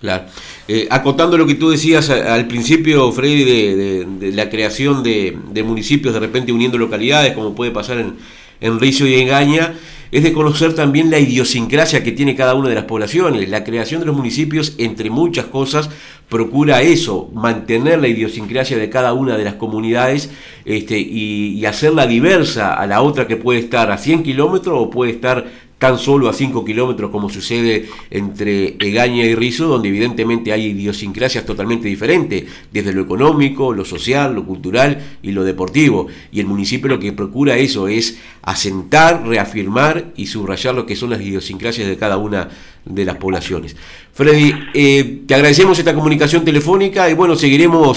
Claro. 0.01 0.25
Eh, 0.67 0.89
acotando 0.91 1.37
lo 1.37 1.47
que 1.47 1.55
tú 1.55 1.71
decías 1.71 2.09
al 2.09 2.47
principio, 2.47 3.13
Freddy, 3.13 3.45
de, 3.45 4.33
la 4.33 4.49
creación 4.49 5.03
de, 5.03 5.63
municipios 5.65 6.15
de 6.15 6.21
repente 6.21 6.53
uniendo 6.53 6.79
localidades, 6.79 7.35
como 7.35 7.55
puede 7.55 7.71
pasar 7.71 7.99
en, 7.99 8.15
en 8.61 8.81
Rizo 8.81 9.07
y 9.07 9.15
Engaña, 9.15 9.75
es 10.11 10.25
de 10.25 10.33
conocer 10.33 10.75
también 10.75 11.11
la 11.11 11.19
idiosincrasia 11.19 12.03
que 12.03 12.13
tiene 12.13 12.35
cada 12.35 12.55
una 12.55 12.69
de 12.69 12.75
las 12.75 12.85
poblaciones. 12.85 13.49
La 13.49 13.63
creación 13.63 14.01
de 14.01 14.07
los 14.07 14.17
municipios, 14.17 14.75
entre 14.79 15.11
muchas 15.11 15.45
cosas, 15.47 15.91
procura 16.29 16.81
eso, 16.83 17.31
mantener 17.35 18.01
la 18.01 18.09
idiosincrasia 18.09 18.77
de 18.77 18.91
cada 18.91 19.13
una 19.13 19.37
de 19.37 19.45
las 19.45 19.55
comunidades 19.55 20.31
este, 20.65 20.99
y, 20.99 21.59
y 21.59 21.67
hacerla 21.67 22.07
diversa 22.07 22.75
a 22.75 22.87
la 22.87 23.03
otra 23.03 23.27
que 23.29 23.37
puede 23.37 23.61
estar 23.61 23.91
a 23.93 23.99
100 23.99 24.23
kilómetros 24.23 24.75
o 24.79 24.91
puede 24.91 25.13
estar 25.13 25.47
tan 25.81 25.99
solo 25.99 26.29
a 26.29 26.35
5 26.35 26.63
kilómetros 26.63 27.11
como 27.11 27.31
sucede 27.31 27.89
entre 28.11 28.77
Egaña 28.79 29.25
y 29.25 29.35
Rizo, 29.35 29.67
donde 29.67 29.89
evidentemente 29.89 30.53
hay 30.53 30.67
idiosincrasias 30.67 31.47
totalmente 31.47 31.89
diferentes, 31.89 32.45
desde 32.71 32.93
lo 32.93 33.01
económico, 33.01 33.73
lo 33.73 33.87
social, 33.87 34.35
lo 34.35 34.45
cultural 34.45 35.03
y 35.23 35.33
lo 35.33 35.43
deportivo. 35.43 36.09
Y 36.31 36.41
el 36.41 36.47
municipio 36.47 36.87
lo 36.87 37.01
que 37.01 37.15
procura 37.15 37.57
eso 37.57 37.89
es 37.89 38.19
asentar, 38.43 39.27
reafirmar 39.27 40.13
y 40.17 40.27
subrayar 40.27 40.75
lo 40.75 40.85
que 40.85 40.97
son 40.97 41.09
las 41.09 41.23
idiosincrasias 41.23 41.89
de 41.89 41.97
cada 41.97 42.19
una 42.19 42.51
de 42.85 43.05
las 43.07 43.17
poblaciones. 43.17 43.75
Freddy, 44.13 44.53
eh, 44.75 45.23
te 45.27 45.35
agradecemos 45.35 45.79
esta 45.79 45.95
comunicación 45.95 46.45
telefónica 46.45 47.09
y 47.09 47.15
bueno, 47.15 47.37
seguiremos 47.37 47.97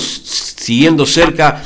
siguiendo 0.56 1.06
cerca 1.06 1.62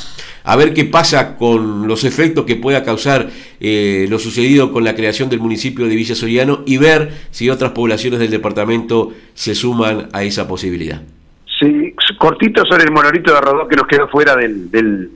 a 0.48 0.56
ver 0.56 0.74
qué 0.74 0.86
pasa 0.86 1.36
con 1.36 1.90
los 1.90 2.06
efectos 2.06 2.46
que 2.46 2.56
pueda 2.56 2.86
causar 2.86 3.28
eh, 3.60 4.08
lo 4.10 4.18
sucedido 4.18 4.72
con 4.72 4.86
la 4.86 4.96
creación 4.96 5.30
del 5.30 5.42
municipio 5.42 5.86
de 5.88 5.96
Villa 5.96 6.16
Soriano 6.16 6.62
y 6.66 6.78
ver 6.78 7.12
si 7.32 7.50
otras 7.50 7.72
poblaciones 7.72 8.20
del 8.20 8.32
departamento 8.32 9.12
se 9.34 9.54
suman 9.54 10.08
a 10.14 10.24
esa 10.24 10.48
posibilidad. 10.48 11.02
Sí, 11.60 11.94
cortito 12.18 12.64
sobre 12.66 12.86
el 12.86 12.92
monolito 12.92 13.34
de 13.34 13.42
Rodó 13.42 13.68
que 13.68 13.76
nos 13.76 13.88
quedó 13.88 14.08
fuera 14.08 14.38
del, 14.38 14.72
del, 14.72 15.10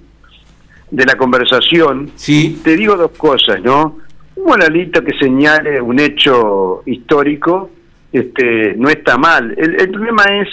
de 0.92 1.06
la 1.06 1.16
conversación. 1.16 2.12
Sí. 2.16 2.60
Te 2.62 2.76
digo 2.76 2.98
dos 2.98 3.12
cosas, 3.12 3.62
¿no? 3.64 4.00
Un 4.36 4.44
monolito 4.44 5.02
que 5.02 5.18
señale 5.18 5.80
un 5.80 5.98
hecho 6.02 6.84
histórico 6.86 7.70
este, 8.12 8.76
no 8.78 8.90
está 8.90 9.18
mal. 9.18 9.54
El, 9.58 9.80
el 9.80 9.90
problema 9.90 10.24
es 10.42 10.48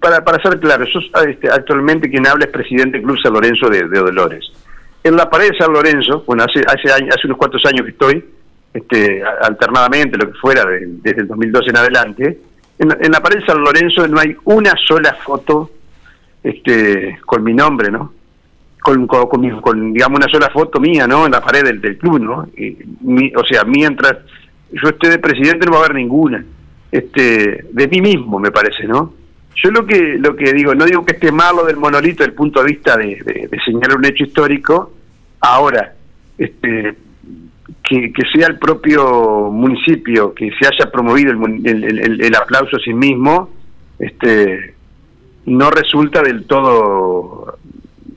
para, 0.00 0.24
para 0.24 0.42
ser 0.42 0.58
claro, 0.60 0.84
yo, 0.84 1.00
este, 1.28 1.48
actualmente 1.50 2.10
quien 2.10 2.26
habla 2.26 2.44
es 2.44 2.50
presidente 2.50 2.98
del 2.98 3.02
Club 3.02 3.18
San 3.22 3.32
Lorenzo 3.32 3.68
de, 3.68 3.86
Dolores. 3.86 4.44
En 5.02 5.16
la 5.16 5.30
pared 5.30 5.50
de 5.50 5.58
San 5.58 5.72
Lorenzo, 5.72 6.24
bueno, 6.26 6.44
hace, 6.44 6.60
hace, 6.66 6.92
hace 6.92 7.26
unos 7.26 7.38
cuantos 7.38 7.64
años 7.66 7.84
que 7.84 7.92
estoy, 7.92 8.24
este, 8.74 9.22
alternadamente, 9.42 10.18
lo 10.18 10.30
que 10.30 10.38
fuera, 10.38 10.64
desde 10.66 11.22
el 11.22 11.28
2012 11.28 11.70
en 11.70 11.76
adelante, 11.76 12.38
en, 12.78 13.10
la 13.10 13.20
pared 13.20 13.40
de 13.40 13.46
San 13.46 13.58
Lorenzo 13.58 14.06
no 14.06 14.20
hay 14.20 14.36
una 14.44 14.72
sola 14.86 15.16
foto 15.24 15.70
este, 16.42 17.18
con 17.24 17.42
mi 17.42 17.54
nombre, 17.54 17.90
¿no? 17.90 18.12
Con, 18.80 19.06
con, 19.06 19.92
digamos, 19.92 20.18
una 20.18 20.28
sola 20.32 20.48
foto 20.50 20.78
mía, 20.78 21.06
¿no? 21.06 21.26
En 21.26 21.32
la 21.32 21.40
pared 21.40 21.64
del, 21.64 21.80
del 21.80 21.98
club, 21.98 22.20
¿no? 22.20 22.48
o 23.36 23.44
sea, 23.44 23.64
mientras 23.64 24.18
yo 24.70 24.88
esté 24.88 25.10
de 25.10 25.18
presidente 25.18 25.66
no 25.66 25.72
va 25.72 25.78
a 25.78 25.84
haber 25.84 25.96
ninguna. 25.96 26.44
Este, 26.90 27.66
de 27.70 27.88
mí 27.88 28.00
mismo, 28.00 28.38
me 28.38 28.50
parece, 28.50 28.84
¿no? 28.86 29.14
Yo 29.62 29.70
lo 29.70 29.84
que 29.84 30.16
lo 30.18 30.36
que 30.36 30.52
digo, 30.52 30.74
no 30.74 30.84
digo 30.84 31.04
que 31.04 31.14
esté 31.14 31.32
malo 31.32 31.64
del 31.64 31.76
monolito 31.76 32.18
desde 32.18 32.30
el 32.30 32.34
punto 32.34 32.62
de 32.62 32.66
vista 32.66 32.96
de, 32.96 33.48
señalar 33.64 33.96
un 33.96 34.04
hecho 34.04 34.24
histórico, 34.24 34.92
ahora, 35.40 35.94
este, 36.38 36.94
que, 37.82 38.12
sea 38.32 38.46
el 38.46 38.58
propio 38.58 39.50
municipio 39.50 40.32
que 40.32 40.50
se 40.58 40.66
haya 40.66 40.90
promovido 40.90 41.32
el, 41.32 42.20
el, 42.20 42.34
aplauso 42.36 42.76
a 42.76 42.80
sí 42.80 42.94
mismo, 42.94 43.50
este, 43.98 44.74
no 45.46 45.70
resulta 45.70 46.22
del 46.22 46.44
todo, 46.44 47.58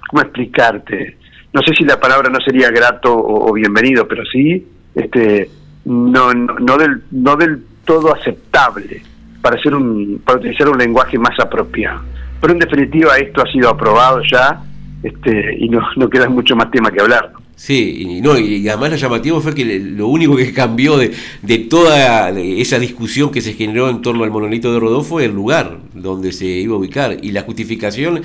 ¿cómo 0.09 0.21
explicarte? 0.21 1.17
No 1.53 1.61
sé 1.65 1.73
si 1.75 1.83
la 1.83 1.99
palabra 1.99 2.29
no 2.29 2.39
sería 2.39 2.69
grato 2.69 3.13
o, 3.13 3.51
bienvenido, 3.53 4.07
pero 4.07 4.23
sí, 4.25 4.65
este, 4.93 5.49
no, 5.85 6.33
no, 6.33 6.59
no 6.59 6.77
del, 6.77 7.01
no 7.11 7.35
del 7.35 7.63
todo 7.91 8.15
aceptable 8.15 9.01
para, 9.41 9.57
hacer 9.57 9.75
un, 9.75 10.21
para 10.23 10.39
utilizar 10.39 10.69
un 10.69 10.77
lenguaje 10.77 11.17
más 11.19 11.37
apropiado. 11.37 11.99
Pero 12.39 12.53
en 12.53 12.59
definitiva 12.59 13.17
esto 13.17 13.41
ha 13.41 13.51
sido 13.51 13.67
aprobado 13.67 14.21
ya 14.31 14.63
este, 15.03 15.57
y 15.59 15.67
no, 15.67 15.81
no 15.97 16.09
queda 16.09 16.29
mucho 16.29 16.55
más 16.55 16.71
tema 16.71 16.89
que 16.89 17.01
hablar. 17.01 17.33
Sí, 17.53 17.97
y, 17.99 18.21
no, 18.21 18.39
y 18.39 18.67
además 18.69 18.91
lo 18.91 18.95
llamativo 18.95 19.41
fue 19.41 19.53
que 19.53 19.77
lo 19.77 20.07
único 20.07 20.37
que 20.37 20.53
cambió 20.53 20.97
de, 20.97 21.11
de 21.41 21.57
toda 21.59 22.29
esa 22.29 22.79
discusión 22.79 23.29
que 23.29 23.41
se 23.41 23.53
generó 23.53 23.89
en 23.89 24.01
torno 24.01 24.23
al 24.23 24.31
monolito 24.31 24.71
de 24.71 24.79
Rodolfo 24.79 25.09
fue 25.09 25.25
el 25.25 25.33
lugar 25.33 25.77
donde 25.93 26.31
se 26.31 26.45
iba 26.45 26.75
a 26.75 26.77
ubicar 26.77 27.17
y 27.21 27.33
la 27.33 27.41
justificación 27.41 28.21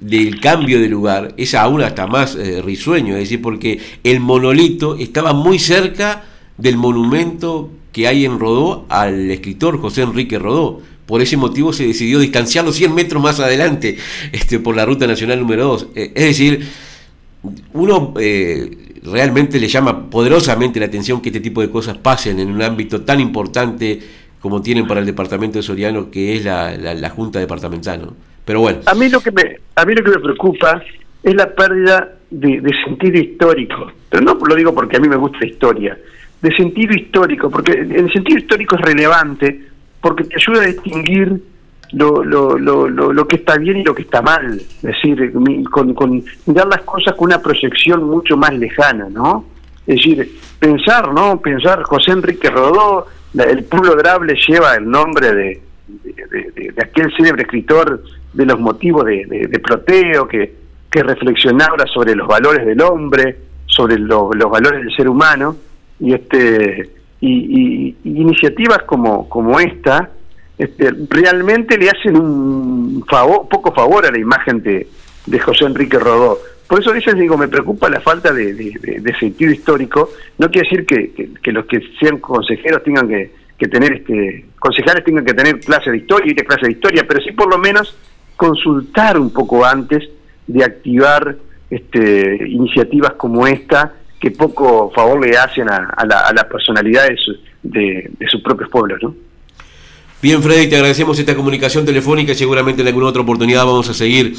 del 0.00 0.40
cambio 0.40 0.80
de 0.80 0.88
lugar 0.88 1.34
es 1.36 1.54
aún 1.56 1.82
hasta 1.82 2.06
más 2.06 2.36
eh, 2.36 2.62
risueño, 2.62 3.14
es 3.14 3.22
decir, 3.22 3.42
porque 3.42 3.80
el 4.04 4.20
monolito 4.20 4.94
estaba 4.96 5.32
muy 5.32 5.58
cerca 5.58 6.22
del 6.56 6.76
monumento 6.76 7.70
que 7.92 8.06
hay 8.06 8.24
en 8.24 8.38
Rodó 8.38 8.86
al 8.88 9.30
escritor 9.30 9.80
José 9.80 10.02
Enrique 10.02 10.38
Rodó. 10.38 10.80
Por 11.06 11.22
ese 11.22 11.36
motivo 11.36 11.72
se 11.72 11.86
decidió 11.86 12.20
distanciarlo 12.20 12.72
100 12.72 12.94
metros 12.94 13.22
más 13.22 13.40
adelante 13.40 13.96
este, 14.32 14.60
por 14.60 14.76
la 14.76 14.86
ruta 14.86 15.06
nacional 15.06 15.40
número 15.40 15.64
2. 15.64 15.88
Eh, 15.94 16.12
es 16.14 16.24
decir, 16.24 16.68
uno 17.72 18.14
eh, 18.20 19.00
realmente 19.02 19.58
le 19.58 19.68
llama 19.68 20.08
poderosamente 20.08 20.78
la 20.78 20.86
atención 20.86 21.20
que 21.20 21.30
este 21.30 21.40
tipo 21.40 21.60
de 21.60 21.70
cosas 21.70 21.98
pasen 21.98 22.38
en 22.38 22.50
un 22.50 22.62
ámbito 22.62 23.02
tan 23.02 23.18
importante 23.20 24.00
como 24.40 24.62
tienen 24.62 24.86
para 24.86 25.00
el 25.00 25.06
departamento 25.06 25.58
de 25.58 25.62
Soriano, 25.62 26.10
que 26.10 26.36
es 26.36 26.44
la, 26.44 27.10
Junta 27.10 27.38
Departamental. 27.38 28.10
Pero 28.44 28.60
bueno. 28.60 28.80
A 28.86 28.94
mí, 28.94 29.08
lo 29.08 29.20
que 29.20 29.30
me, 29.30 29.58
a 29.74 29.84
mí 29.84 29.94
lo 29.94 30.02
que 30.02 30.10
me 30.10 30.18
preocupa 30.18 30.82
es 31.22 31.34
la 31.34 31.54
pérdida 31.54 32.16
de, 32.30 32.60
de 32.60 32.70
sentido 32.84 33.18
histórico. 33.18 33.92
Pero 34.08 34.24
no 34.24 34.34
lo 34.34 34.54
digo 34.54 34.74
porque 34.74 34.96
a 34.96 35.00
mí 35.00 35.08
me 35.08 35.16
gusta 35.16 35.38
la 35.40 35.46
historia, 35.46 35.98
de 36.42 36.56
sentido 36.56 36.94
histórico, 36.94 37.50
porque 37.50 37.72
el 37.72 38.10
sentido 38.12 38.38
histórico 38.38 38.76
es 38.76 38.82
relevante 38.82 39.68
porque 40.00 40.24
te 40.24 40.36
ayuda 40.36 40.62
a 40.62 40.66
distinguir 40.66 41.40
lo, 41.92 42.22
lo, 42.24 42.56
lo, 42.56 42.88
lo, 42.88 43.28
que 43.28 43.36
está 43.36 43.56
bien 43.56 43.78
y 43.78 43.84
lo 43.84 43.94
que 43.94 44.02
está 44.02 44.22
mal, 44.22 44.54
es 44.54 44.82
decir, 44.82 45.32
con, 45.70 45.92
con 45.94 46.24
dar 46.46 46.66
las 46.68 46.82
cosas 46.82 47.14
con 47.14 47.26
una 47.26 47.42
proyección 47.42 48.04
mucho 48.04 48.36
más 48.36 48.54
lejana, 48.54 49.08
¿no? 49.10 49.44
Es 49.86 49.96
decir, 49.96 50.38
pensar, 50.58 51.12
¿no? 51.12 51.40
Pensar, 51.40 51.82
José 51.82 52.12
Enrique 52.12 52.48
Rodó, 52.48 53.06
el 53.34 53.64
pueblo 53.64 53.96
grable 53.96 54.36
lleva 54.46 54.76
el 54.76 54.88
nombre 54.88 55.34
de, 55.34 55.62
de, 55.88 56.74
aquel 56.80 57.12
célebre 57.16 57.42
escritor 57.42 58.02
de 58.32 58.46
los 58.46 58.60
motivos 58.60 59.04
de, 59.04 59.60
Proteo, 59.62 60.28
que, 60.28 60.54
que 60.90 61.02
reflexionaba 61.02 61.86
sobre 61.92 62.14
los 62.14 62.28
valores 62.28 62.64
del 62.64 62.80
hombre, 62.82 63.36
sobre 63.66 63.98
los 63.98 64.30
valores 64.50 64.84
del 64.84 64.94
ser 64.94 65.08
humano, 65.08 65.56
y 66.00 66.14
este 66.14 66.90
y, 67.20 67.94
iniciativas 68.04 68.82
como 68.84 69.28
como 69.28 69.60
esta 69.60 70.10
este, 70.58 70.92
realmente 71.08 71.78
le 71.78 71.88
hacen 71.88 72.16
un 72.16 73.04
poco 73.50 73.72
favor 73.72 74.04
a 74.04 74.10
la 74.10 74.18
imagen 74.18 74.62
de, 74.62 74.86
de 75.24 75.38
José 75.38 75.64
Enrique 75.64 75.98
Rodó. 75.98 76.38
Por 76.68 76.80
eso 76.80 76.90
a 76.90 76.92
veces 76.92 77.14
digo, 77.14 77.38
me 77.38 77.48
preocupa 77.48 77.88
la 77.88 78.00
falta 78.00 78.30
de, 78.30 79.14
sentido 79.18 79.50
histórico. 79.52 80.10
No 80.38 80.50
quiere 80.50 80.68
decir 80.68 80.86
que, 80.86 81.32
que, 81.42 81.50
los 81.52 81.64
que 81.64 81.80
sean 81.98 82.18
consejeros 82.18 82.84
tengan 82.84 83.08
que, 83.08 83.32
que 83.58 83.68
tener, 83.68 83.92
este, 83.94 84.46
concejales 84.58 85.02
tengan 85.02 85.24
que 85.24 85.32
tener 85.32 85.58
clase 85.60 85.90
de 85.90 85.96
historia, 85.96 86.30
y 86.30 86.34
de 86.34 86.44
clase 86.44 86.66
de 86.66 86.72
historia, 86.72 87.04
pero 87.08 87.20
sí 87.22 87.32
por 87.32 87.50
lo 87.50 87.58
menos 87.58 87.96
consultar 88.36 89.18
un 89.18 89.32
poco 89.32 89.64
antes 89.64 90.08
de 90.46 90.62
activar 90.62 91.36
este, 91.70 92.48
iniciativas 92.48 93.12
como 93.12 93.46
esta 93.46 93.94
que 94.20 94.30
poco 94.30 94.92
favor 94.94 95.26
le 95.26 95.36
hacen 95.36 95.68
a, 95.70 96.04
la, 96.06 96.48
personalidad 96.48 97.08
de, 97.62 98.10
sus 98.30 98.42
propios 98.42 98.68
pueblos, 98.68 98.98
¿no? 99.02 99.14
Bien, 100.22 100.42
Freddy, 100.42 100.68
te 100.68 100.76
agradecemos 100.76 101.18
esta 101.18 101.34
comunicación 101.34 101.86
telefónica 101.86 102.32
y 102.32 102.34
seguramente 102.34 102.82
en 102.82 102.88
alguna 102.88 103.06
otra 103.06 103.22
oportunidad 103.22 103.64
vamos 103.64 103.88
a 103.88 103.94
seguir 103.94 104.34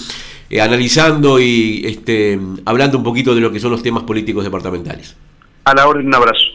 eh, 0.52 0.62
analizando 0.62 1.40
y 1.40 1.82
este, 1.84 2.40
hablando 2.66 3.00
un 3.00 3.04
poquito 3.04 3.34
de 3.34 3.42
lo 3.42 3.52
que 3.52 3.60
son 3.60 3.72
los 3.72 3.82
temas 3.82 4.04
políticos 4.04 4.44
departamentales. 4.44 5.18
A 5.66 5.74
la 5.74 5.88
orden, 5.88 6.06
un 6.06 6.14
abrazo. 6.14 6.46